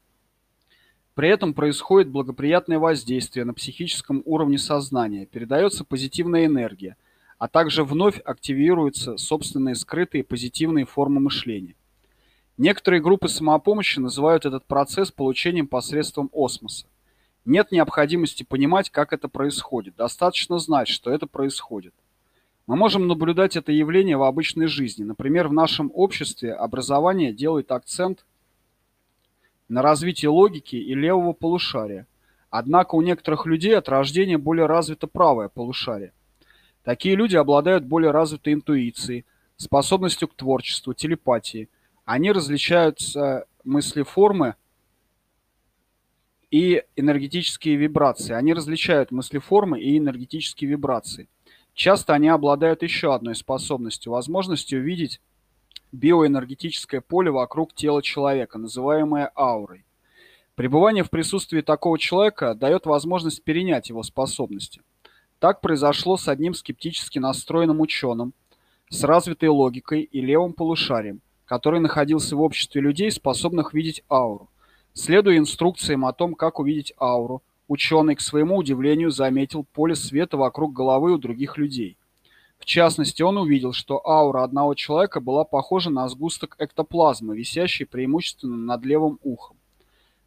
При 1.14 1.28
этом 1.28 1.52
происходит 1.52 2.11
благоприятное 2.11 2.78
воздействие 2.78 3.44
на 3.44 3.52
психическом 3.52 4.22
уровне 4.24 4.57
сознания, 4.57 5.26
передается 5.26 5.85
позитивная 5.85 6.46
энергия, 6.46 6.96
а 7.38 7.48
также 7.48 7.83
вновь 7.83 8.20
активируются 8.24 9.16
собственные 9.16 9.74
скрытые 9.74 10.22
позитивные 10.22 10.85
формы 10.85 11.18
мышления. 11.18 11.74
Некоторые 12.57 13.02
группы 13.02 13.28
самопомощи 13.28 13.98
называют 13.98 14.46
этот 14.46 14.64
процесс 14.66 15.11
получением 15.11 15.66
посредством 15.66 16.31
осмоса. 16.33 16.87
Нет 17.48 17.72
необходимости 17.72 18.42
понимать, 18.42 18.90
как 18.90 19.14
это 19.14 19.26
происходит, 19.26 19.96
достаточно 19.96 20.59
знать, 20.59 20.86
что 20.86 21.11
это 21.11 21.26
происходит. 21.26 21.94
Мы 22.66 22.76
можем 22.76 23.09
наблюдать 23.09 23.57
это 23.57 23.72
явление 23.72 24.18
в 24.18 24.24
обычной 24.24 24.66
жизни. 24.66 25.03
Например, 25.03 25.49
в 25.49 25.55
нашем 25.55 25.90
обществе 25.94 26.53
образование 26.53 27.32
делает 27.32 27.72
акцент 27.72 28.26
на 29.70 29.80
развитие 29.80 30.28
логики 30.28 30.76
и 30.76 30.94
левого 30.94 31.32
полушария. 31.32 32.07
Однако 32.51 32.96
у 32.96 33.01
некоторых 33.01 33.46
людей 33.46 33.74
от 33.78 33.88
рождения 33.88 34.36
более 34.36 34.66
развито 34.66 35.07
правое 35.07 35.49
полушарие. 35.49 36.12
Такие 36.84 37.14
люди 37.14 37.36
обладают 37.36 37.82
более 37.82 38.11
развитой 38.11 38.53
интуицией, 38.53 39.24
способностью 39.57 40.28
к 40.28 40.34
творчеству, 40.34 40.92
телепатии. 40.92 41.70
Они 42.05 42.30
различают 42.30 43.01
мыслеформы 43.64 44.57
и 46.51 46.84
энергетические 46.96 47.76
вибрации. 47.76 48.32
Они 48.32 48.55
различают 48.55 49.11
мыслеформы 49.11 49.80
и 49.80 49.99
энергетические 49.99 50.70
вибрации. 50.70 51.28
Часто 51.74 52.14
они 52.14 52.28
обладают 52.28 52.82
еще 52.82 53.14
одной 53.14 53.34
способностью, 53.34 54.12
возможностью 54.12 54.82
видеть 54.82 55.20
биоэнергетическое 55.92 57.01
поле 57.01 57.30
вокруг 57.30 57.74
тела 57.74 58.03
человека, 58.03 58.59
называемое 58.59 59.30
аурой. 59.36 59.84
Пребывание 60.55 61.05
в 61.05 61.11
присутствии 61.11 61.61
такого 61.61 61.99
человека 61.99 62.55
дает 62.55 62.84
возможность 62.86 63.44
перенять 63.44 63.90
его 63.90 64.03
способности. 64.03 64.82
Так 65.38 65.61
произошло 65.61 66.16
с 66.16 66.26
одним 66.26 66.53
скептически 66.53 67.20
настроенным 67.20 67.80
ученым 67.80 68.32
с 68.90 69.05
развитой 69.05 69.51
логикой 69.51 70.03
и 70.03 70.20
левым 70.20 70.55
полушарием, 70.55 71.20
который 71.44 71.78
находился 71.78 72.34
в 72.34 72.40
обществе 72.40 72.80
людей, 72.80 73.11
способных 73.12 73.72
видеть 73.72 74.03
ауру. 74.11 74.51
Следуя 74.99 75.38
инструкциям 75.38 76.05
о 76.07 76.12
том, 76.12 76.34
как 76.34 76.59
увидеть 76.59 76.92
ауру, 76.99 77.44
ученый, 77.68 78.16
к 78.16 78.20
своему 78.20 78.57
удивлению, 78.57 79.12
заметил 79.12 79.62
поле 79.62 79.94
света 79.94 80.36
вокруг 80.36 80.72
головы 80.72 81.12
у 81.12 81.18
других 81.18 81.57
людей. 81.57 81.96
В 82.59 82.64
частности, 82.64 83.22
он 83.22 83.38
увидел, 83.38 83.72
что 83.72 84.05
аура 84.05 84.42
одного 84.42 84.74
человека 84.74 85.20
была 85.20 85.44
похожа 85.44 85.88
на 85.90 86.09
сгусток 86.09 86.57
эктоплазмы, 86.59 87.36
висящий 87.36 87.84
преимущественно 87.84 88.57
над 88.57 88.84
левым 88.84 89.20
ухом. 89.22 89.57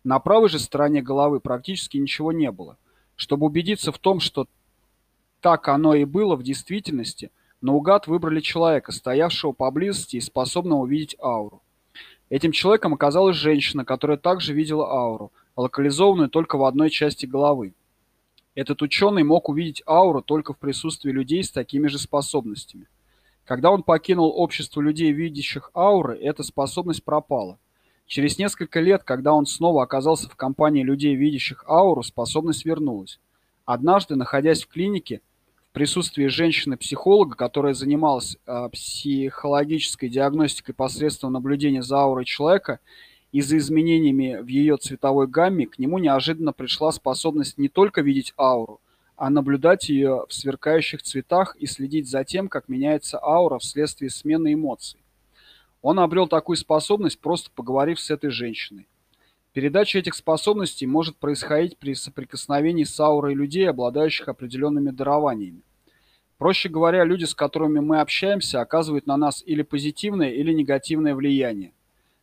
На 0.05 0.19
правой 0.19 0.47
же 0.47 0.57
стороне 0.57 1.01
головы 1.01 1.41
практически 1.41 1.97
ничего 1.97 2.31
не 2.31 2.49
было. 2.49 2.77
Чтобы 3.17 3.47
убедиться 3.47 3.91
в 3.91 3.99
том, 3.99 4.21
что 4.21 4.47
так 5.41 5.67
оно 5.67 5.95
и 5.95 6.05
было 6.05 6.37
в 6.37 6.43
действительности, 6.43 7.29
наугад 7.59 8.07
выбрали 8.07 8.39
человека, 8.39 8.93
стоявшего 8.93 9.51
поблизости 9.51 10.15
и 10.15 10.21
способного 10.21 10.83
увидеть 10.83 11.17
ауру. 11.21 11.61
Этим 12.31 12.53
человеком 12.53 12.93
оказалась 12.93 13.35
женщина, 13.35 13.83
которая 13.83 14.15
также 14.15 14.53
видела 14.53 14.89
ауру, 14.89 15.33
локализованную 15.57 16.29
только 16.29 16.57
в 16.57 16.63
одной 16.63 16.89
части 16.89 17.25
головы. 17.25 17.73
Этот 18.55 18.81
ученый 18.81 19.23
мог 19.23 19.49
увидеть 19.49 19.83
ауру 19.85 20.21
только 20.21 20.53
в 20.53 20.57
присутствии 20.57 21.11
людей 21.11 21.43
с 21.43 21.51
такими 21.51 21.87
же 21.87 21.99
способностями. 21.99 22.87
Когда 23.43 23.69
он 23.69 23.83
покинул 23.83 24.31
общество 24.33 24.79
людей, 24.79 25.11
видящих 25.11 25.71
ауры, 25.75 26.17
эта 26.17 26.41
способность 26.43 27.03
пропала. 27.03 27.59
Через 28.05 28.37
несколько 28.37 28.79
лет, 28.79 29.03
когда 29.03 29.33
он 29.33 29.45
снова 29.45 29.83
оказался 29.83 30.29
в 30.29 30.37
компании 30.37 30.83
людей, 30.83 31.15
видящих 31.15 31.65
ауру, 31.67 32.01
способность 32.01 32.63
вернулась. 32.63 33.19
Однажды, 33.65 34.15
находясь 34.15 34.63
в 34.63 34.69
клинике, 34.69 35.19
присутствии 35.71 36.27
женщины-психолога, 36.27 37.35
которая 37.35 37.73
занималась 37.73 38.37
э, 38.45 38.69
психологической 38.71 40.09
диагностикой 40.09 40.75
посредством 40.75 41.33
наблюдения 41.33 41.81
за 41.81 41.97
аурой 41.97 42.25
человека 42.25 42.79
и 43.31 43.41
за 43.41 43.57
изменениями 43.57 44.39
в 44.41 44.47
ее 44.47 44.77
цветовой 44.77 45.27
гамме, 45.27 45.67
к 45.67 45.79
нему 45.79 45.97
неожиданно 45.97 46.53
пришла 46.53 46.91
способность 46.91 47.57
не 47.57 47.69
только 47.69 48.01
видеть 48.01 48.33
ауру, 48.37 48.81
а 49.15 49.29
наблюдать 49.29 49.87
ее 49.87 50.25
в 50.27 50.33
сверкающих 50.33 51.01
цветах 51.01 51.55
и 51.57 51.65
следить 51.65 52.09
за 52.09 52.23
тем, 52.23 52.49
как 52.49 52.67
меняется 52.67 53.19
аура 53.23 53.59
вследствие 53.59 54.09
смены 54.09 54.53
эмоций. 54.53 54.99
Он 55.81 55.99
обрел 55.99 56.27
такую 56.27 56.57
способность, 56.57 57.19
просто 57.19 57.49
поговорив 57.55 57.99
с 57.99 58.11
этой 58.11 58.29
женщиной. 58.29 58.87
Передача 59.53 59.99
этих 59.99 60.15
способностей 60.15 60.87
может 60.87 61.17
происходить 61.17 61.77
при 61.77 61.93
соприкосновении 61.93 62.85
с 62.85 62.97
аурой 63.01 63.33
людей, 63.33 63.69
обладающих 63.69 64.29
определенными 64.29 64.91
дарованиями. 64.91 65.61
Проще 66.37 66.69
говоря, 66.69 67.03
люди, 67.03 67.25
с 67.25 67.35
которыми 67.35 67.81
мы 67.81 67.99
общаемся, 67.99 68.61
оказывают 68.61 69.07
на 69.07 69.17
нас 69.17 69.43
или 69.45 69.61
позитивное, 69.61 70.31
или 70.31 70.53
негативное 70.53 71.13
влияние. 71.13 71.73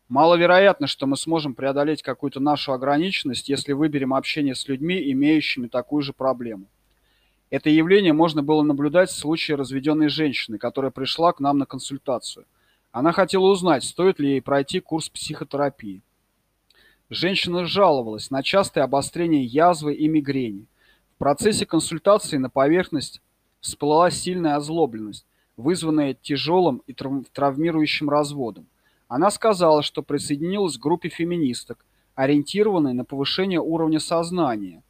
Маловероятно, 0.09 0.87
что 0.87 1.07
мы 1.07 1.19
сможем 1.19 1.55
преодолеть 1.55 2.03
какую-то 2.03 2.41
нашу 2.41 2.73
ограниченность, 2.73 3.51
если 3.51 3.75
выберем 3.75 4.15
общение 4.15 4.55
с 4.55 4.67
людьми, 4.67 5.13
имеющими 5.13 5.69
такую 5.69 6.03
же 6.03 6.15
проблему. 6.15 6.65
Это 7.51 7.69
явление 7.69 8.15
можно 8.15 8.43
было 8.43 8.63
наблюдать 8.63 9.11
в 9.11 9.19
случае 9.19 9.59
разведенной 9.59 10.09
женщины, 10.09 10.57
которая 10.57 10.91
пришла 10.91 11.35
к 11.35 11.41
нам 11.41 11.59
на 11.59 11.67
консультацию. 11.67 12.47
Она 12.91 13.13
хотела 13.13 13.45
узнать, 13.45 13.85
стоит 13.85 14.19
ли 14.19 14.31
ей 14.31 14.43
пройти 14.43 14.81
курс 14.81 15.11
психотерапии. 15.11 16.01
Женщина 17.11 17.65
жаловалась 17.65 18.31
на 18.31 18.43
частые 18.43 18.85
обострения 18.85 19.43
язвы 19.43 19.95
и 19.95 20.07
мигрени. 20.09 20.67
В 21.15 21.19
процессе 21.19 21.65
консультации 21.65 22.37
на 22.37 22.51
поверхность 22.51 23.23
всплыла 23.61 24.11
сильная 24.11 24.57
озлобленность, 24.57 25.27
вызванная 25.57 26.13
тяжелым 26.13 26.83
и 26.87 26.93
травмирующим 26.93 28.11
разводом. 28.11 28.67
Она 29.09 29.31
сказала, 29.31 29.83
что 29.83 30.03
присоединилась 30.03 30.77
к 30.77 30.83
группе 30.83 31.09
феминисток, 31.09 31.87
ориентированной 32.15 32.93
на 32.93 33.07
повышение 33.07 33.61
уровня 33.61 34.01
сознания. 34.01 34.83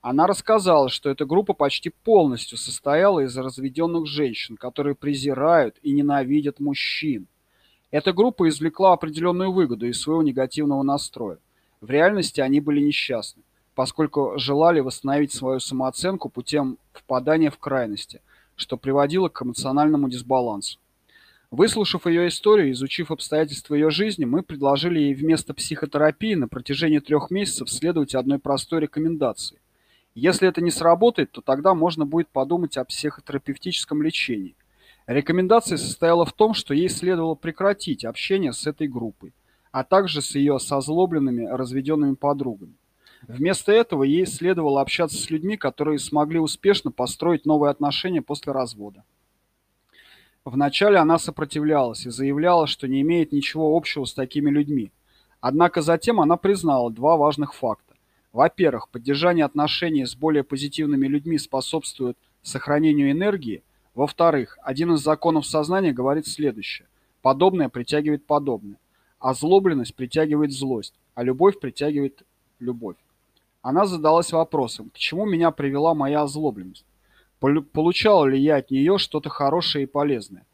Она 0.00 0.26
рассказала, 0.26 0.88
что 0.88 1.10
эта 1.10 1.26
группа 1.26 1.52
почти 1.52 1.90
полностью 1.90 2.56
состояла 2.56 3.20
из 3.20 3.36
разведенных 3.36 4.06
женщин, 4.06 4.56
которые 4.56 4.94
презирают 4.94 5.76
и 5.82 5.92
ненавидят 5.92 6.60
мужчин. 6.60 7.26
Эта 7.92 8.14
группа 8.14 8.48
извлекла 8.48 8.94
определенную 8.94 9.52
выгоду 9.52 9.86
из 9.86 10.00
своего 10.00 10.22
негативного 10.22 10.82
настроя. 10.82 11.36
В 11.82 11.90
реальности 11.90 12.40
они 12.40 12.58
были 12.58 12.80
несчастны, 12.80 13.42
поскольку 13.74 14.32
желали 14.38 14.80
восстановить 14.80 15.32
свою 15.32 15.60
самооценку 15.60 16.30
путем 16.30 16.78
впадания 16.94 17.50
в 17.50 17.58
крайности, 17.58 18.22
что 18.56 18.78
приводило 18.78 19.28
к 19.28 19.42
эмоциональному 19.42 20.08
дисбалансу. 20.08 20.78
Выслушав 21.50 22.06
ее 22.06 22.28
историю 22.28 22.68
и 22.68 22.72
изучив 22.72 23.10
обстоятельства 23.10 23.74
ее 23.74 23.90
жизни, 23.90 24.24
мы 24.24 24.42
предложили 24.42 24.98
ей 24.98 25.14
вместо 25.14 25.52
психотерапии 25.52 26.32
на 26.34 26.48
протяжении 26.48 26.98
трех 26.98 27.30
месяцев 27.30 27.68
следовать 27.68 28.14
одной 28.14 28.38
простой 28.38 28.80
рекомендации. 28.80 29.58
Если 30.14 30.48
это 30.48 30.62
не 30.62 30.70
сработает, 30.70 31.30
то 31.30 31.42
тогда 31.42 31.74
можно 31.74 32.06
будет 32.06 32.28
подумать 32.28 32.78
о 32.78 32.86
психотерапевтическом 32.86 34.02
лечении. 34.02 34.54
Рекомендация 35.06 35.78
состояла 35.78 36.24
в 36.24 36.32
том, 36.32 36.54
что 36.54 36.74
ей 36.74 36.88
следовало 36.88 37.34
прекратить 37.34 38.04
общение 38.04 38.52
с 38.52 38.66
этой 38.66 38.86
группой, 38.86 39.32
а 39.72 39.82
также 39.82 40.22
с 40.22 40.34
ее 40.36 40.58
созлобленными 40.60 41.46
разведенными 41.46 42.14
подругами. 42.14 42.74
Вместо 43.26 43.72
этого 43.72 44.04
ей 44.04 44.26
следовало 44.26 44.80
общаться 44.80 45.16
с 45.16 45.30
людьми, 45.30 45.56
которые 45.56 45.98
смогли 45.98 46.38
успешно 46.38 46.90
построить 46.90 47.46
новые 47.46 47.70
отношения 47.70 48.22
после 48.22 48.52
развода. 48.52 49.04
Вначале 50.44 50.98
она 50.98 51.18
сопротивлялась 51.18 52.04
и 52.04 52.10
заявляла, 52.10 52.66
что 52.66 52.88
не 52.88 53.00
имеет 53.02 53.30
ничего 53.32 53.76
общего 53.76 54.04
с 54.04 54.14
такими 54.14 54.50
людьми. 54.50 54.90
Однако 55.40 55.82
затем 55.82 56.20
она 56.20 56.36
признала 56.36 56.90
два 56.90 57.16
важных 57.16 57.54
факта. 57.54 57.94
Во-первых, 58.32 58.88
поддержание 58.88 59.44
отношений 59.44 60.04
с 60.04 60.16
более 60.16 60.42
позитивными 60.42 61.06
людьми 61.06 61.38
способствует 61.38 62.16
сохранению 62.42 63.10
энергии– 63.10 63.64
во-вторых, 63.94 64.58
один 64.62 64.94
из 64.94 65.00
законов 65.00 65.46
сознания 65.46 65.92
говорит 65.92 66.26
следующее. 66.26 66.88
Подобное 67.20 67.68
притягивает 67.68 68.24
подобное. 68.24 68.78
Озлобленность 69.18 69.94
притягивает 69.94 70.52
злость, 70.52 70.94
а 71.14 71.22
любовь 71.22 71.60
притягивает 71.60 72.22
любовь. 72.58 72.96
Она 73.60 73.86
задалась 73.86 74.32
вопросом, 74.32 74.90
к 74.90 74.98
чему 74.98 75.26
меня 75.26 75.50
привела 75.50 75.94
моя 75.94 76.22
озлобленность? 76.22 76.84
Получал 77.38 78.24
ли 78.26 78.40
я 78.40 78.56
от 78.56 78.70
нее 78.70 78.98
что-то 78.98 79.28
хорошее 79.28 79.84
и 79.84 79.88
полезное? 79.88 80.46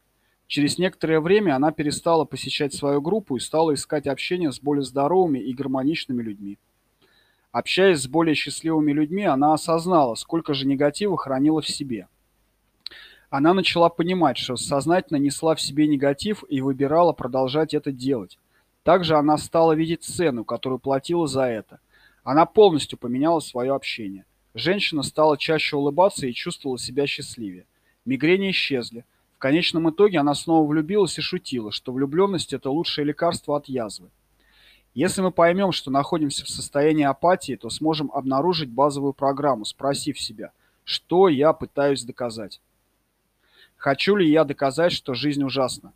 Через 0.46 0.78
некоторое 0.78 1.20
время 1.20 1.54
она 1.54 1.70
перестала 1.70 2.24
посещать 2.24 2.74
свою 2.74 3.00
группу 3.00 3.36
и 3.36 3.40
стала 3.40 3.74
искать 3.74 4.06
общение 4.06 4.50
с 4.50 4.60
более 4.60 4.82
здоровыми 4.82 5.38
и 5.38 5.54
гармоничными 5.54 6.22
людьми. 6.22 6.58
Общаясь 7.52 8.00
с 8.00 8.08
более 8.08 8.34
счастливыми 8.34 8.92
людьми, 8.92 9.24
она 9.24 9.54
осознала, 9.54 10.14
сколько 10.16 10.54
же 10.54 10.66
негатива 10.66 11.16
хранила 11.16 11.60
в 11.60 11.68
себе– 11.68 12.08
она 13.30 13.52
начала 13.52 13.88
понимать, 13.90 14.38
что 14.38 14.56
сознательно 14.56 15.18
несла 15.18 15.54
в 15.54 15.60
себе 15.60 15.86
негатив 15.86 16.44
и 16.48 16.60
выбирала 16.60 17.12
продолжать 17.12 17.74
это 17.74 17.92
делать. 17.92 18.38
Также 18.84 19.16
она 19.16 19.36
стала 19.36 19.72
видеть 19.72 20.04
цену, 20.04 20.44
которую 20.44 20.78
платила 20.78 21.26
за 21.26 21.42
это. 21.42 21.80
Она 22.24 22.46
полностью 22.46 22.98
поменяла 22.98 23.40
свое 23.40 23.74
общение. 23.74 24.24
Женщина 24.54 25.02
стала 25.02 25.36
чаще 25.36 25.76
улыбаться 25.76 26.26
и 26.26 26.32
чувствовала 26.32 26.78
себя 26.78 27.06
счастливее. 27.06 27.66
Мигрени 28.06 28.50
исчезли. 28.50 29.04
В 29.36 29.38
конечном 29.38 29.90
итоге 29.90 30.18
она 30.18 30.34
снова 30.34 30.66
влюбилась 30.66 31.18
и 31.18 31.20
шутила, 31.20 31.70
что 31.70 31.92
влюбленность– 31.92 32.52
это 32.54 32.70
лучшее 32.70 33.04
лекарство 33.04 33.56
от 33.56 33.68
язвы. 33.68 34.08
Если 34.94 35.20
мы 35.20 35.30
поймем, 35.30 35.70
что 35.70 35.90
находимся 35.90 36.44
в 36.44 36.48
состоянии 36.48 37.04
апатии, 37.04 37.56
то 37.56 37.68
сможем 37.68 38.10
обнаружить 38.12 38.70
базовую 38.70 39.12
программу, 39.12 39.64
спросив 39.64 40.18
себя, 40.18 40.50
что 40.82 41.28
я 41.28 41.52
пытаюсь 41.52 42.02
доказать. 42.02 42.60
Хочу 43.78 44.16
ли 44.16 44.28
я 44.28 44.42
доказать, 44.42 44.92
что 44.92 45.14
жизнь 45.14 45.42
ужасна? 45.44 45.92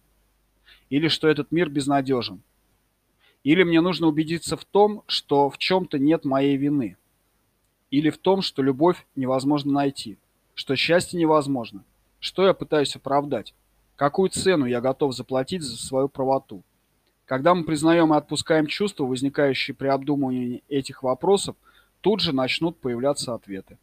Или 0.88 1.08
что 1.08 1.26
этот 1.26 1.50
мир 1.50 1.68
безнадежен? 1.68 2.40
Или 3.42 3.64
мне 3.64 3.80
нужно 3.80 4.06
убедиться 4.06 4.56
в 4.56 4.64
том, 4.64 5.02
что 5.08 5.50
в 5.50 5.58
чем-то 5.58 5.98
нет 5.98 6.24
моей 6.24 6.56
вины? 6.56 6.96
Или 7.90 8.10
в 8.10 8.18
том, 8.18 8.40
что 8.40 8.62
любовь 8.62 9.04
невозможно 9.16 9.72
найти? 9.72 10.16
Что 10.54 10.76
счастье 10.76 11.18
невозможно? 11.18 11.84
Что 12.20 12.46
я 12.46 12.54
пытаюсь 12.54 12.94
оправдать? 12.94 13.52
Какую 13.96 14.30
цену 14.30 14.64
я 14.66 14.80
готов 14.80 15.12
заплатить 15.12 15.62
за 15.62 15.76
свою 15.76 16.08
правоту? 16.08 16.62
Когда 17.24 17.52
мы 17.52 17.64
признаем 17.64 18.14
и 18.14 18.16
отпускаем 18.16 18.68
чувства, 18.68 19.06
возникающие 19.06 19.74
при 19.74 19.88
обдумывании 19.88 20.62
этих 20.68 21.02
вопросов, 21.02 21.56
тут 22.00 22.20
же 22.20 22.32
начнут 22.32 22.78
появляться 22.78 23.34
ответы. 23.34 23.76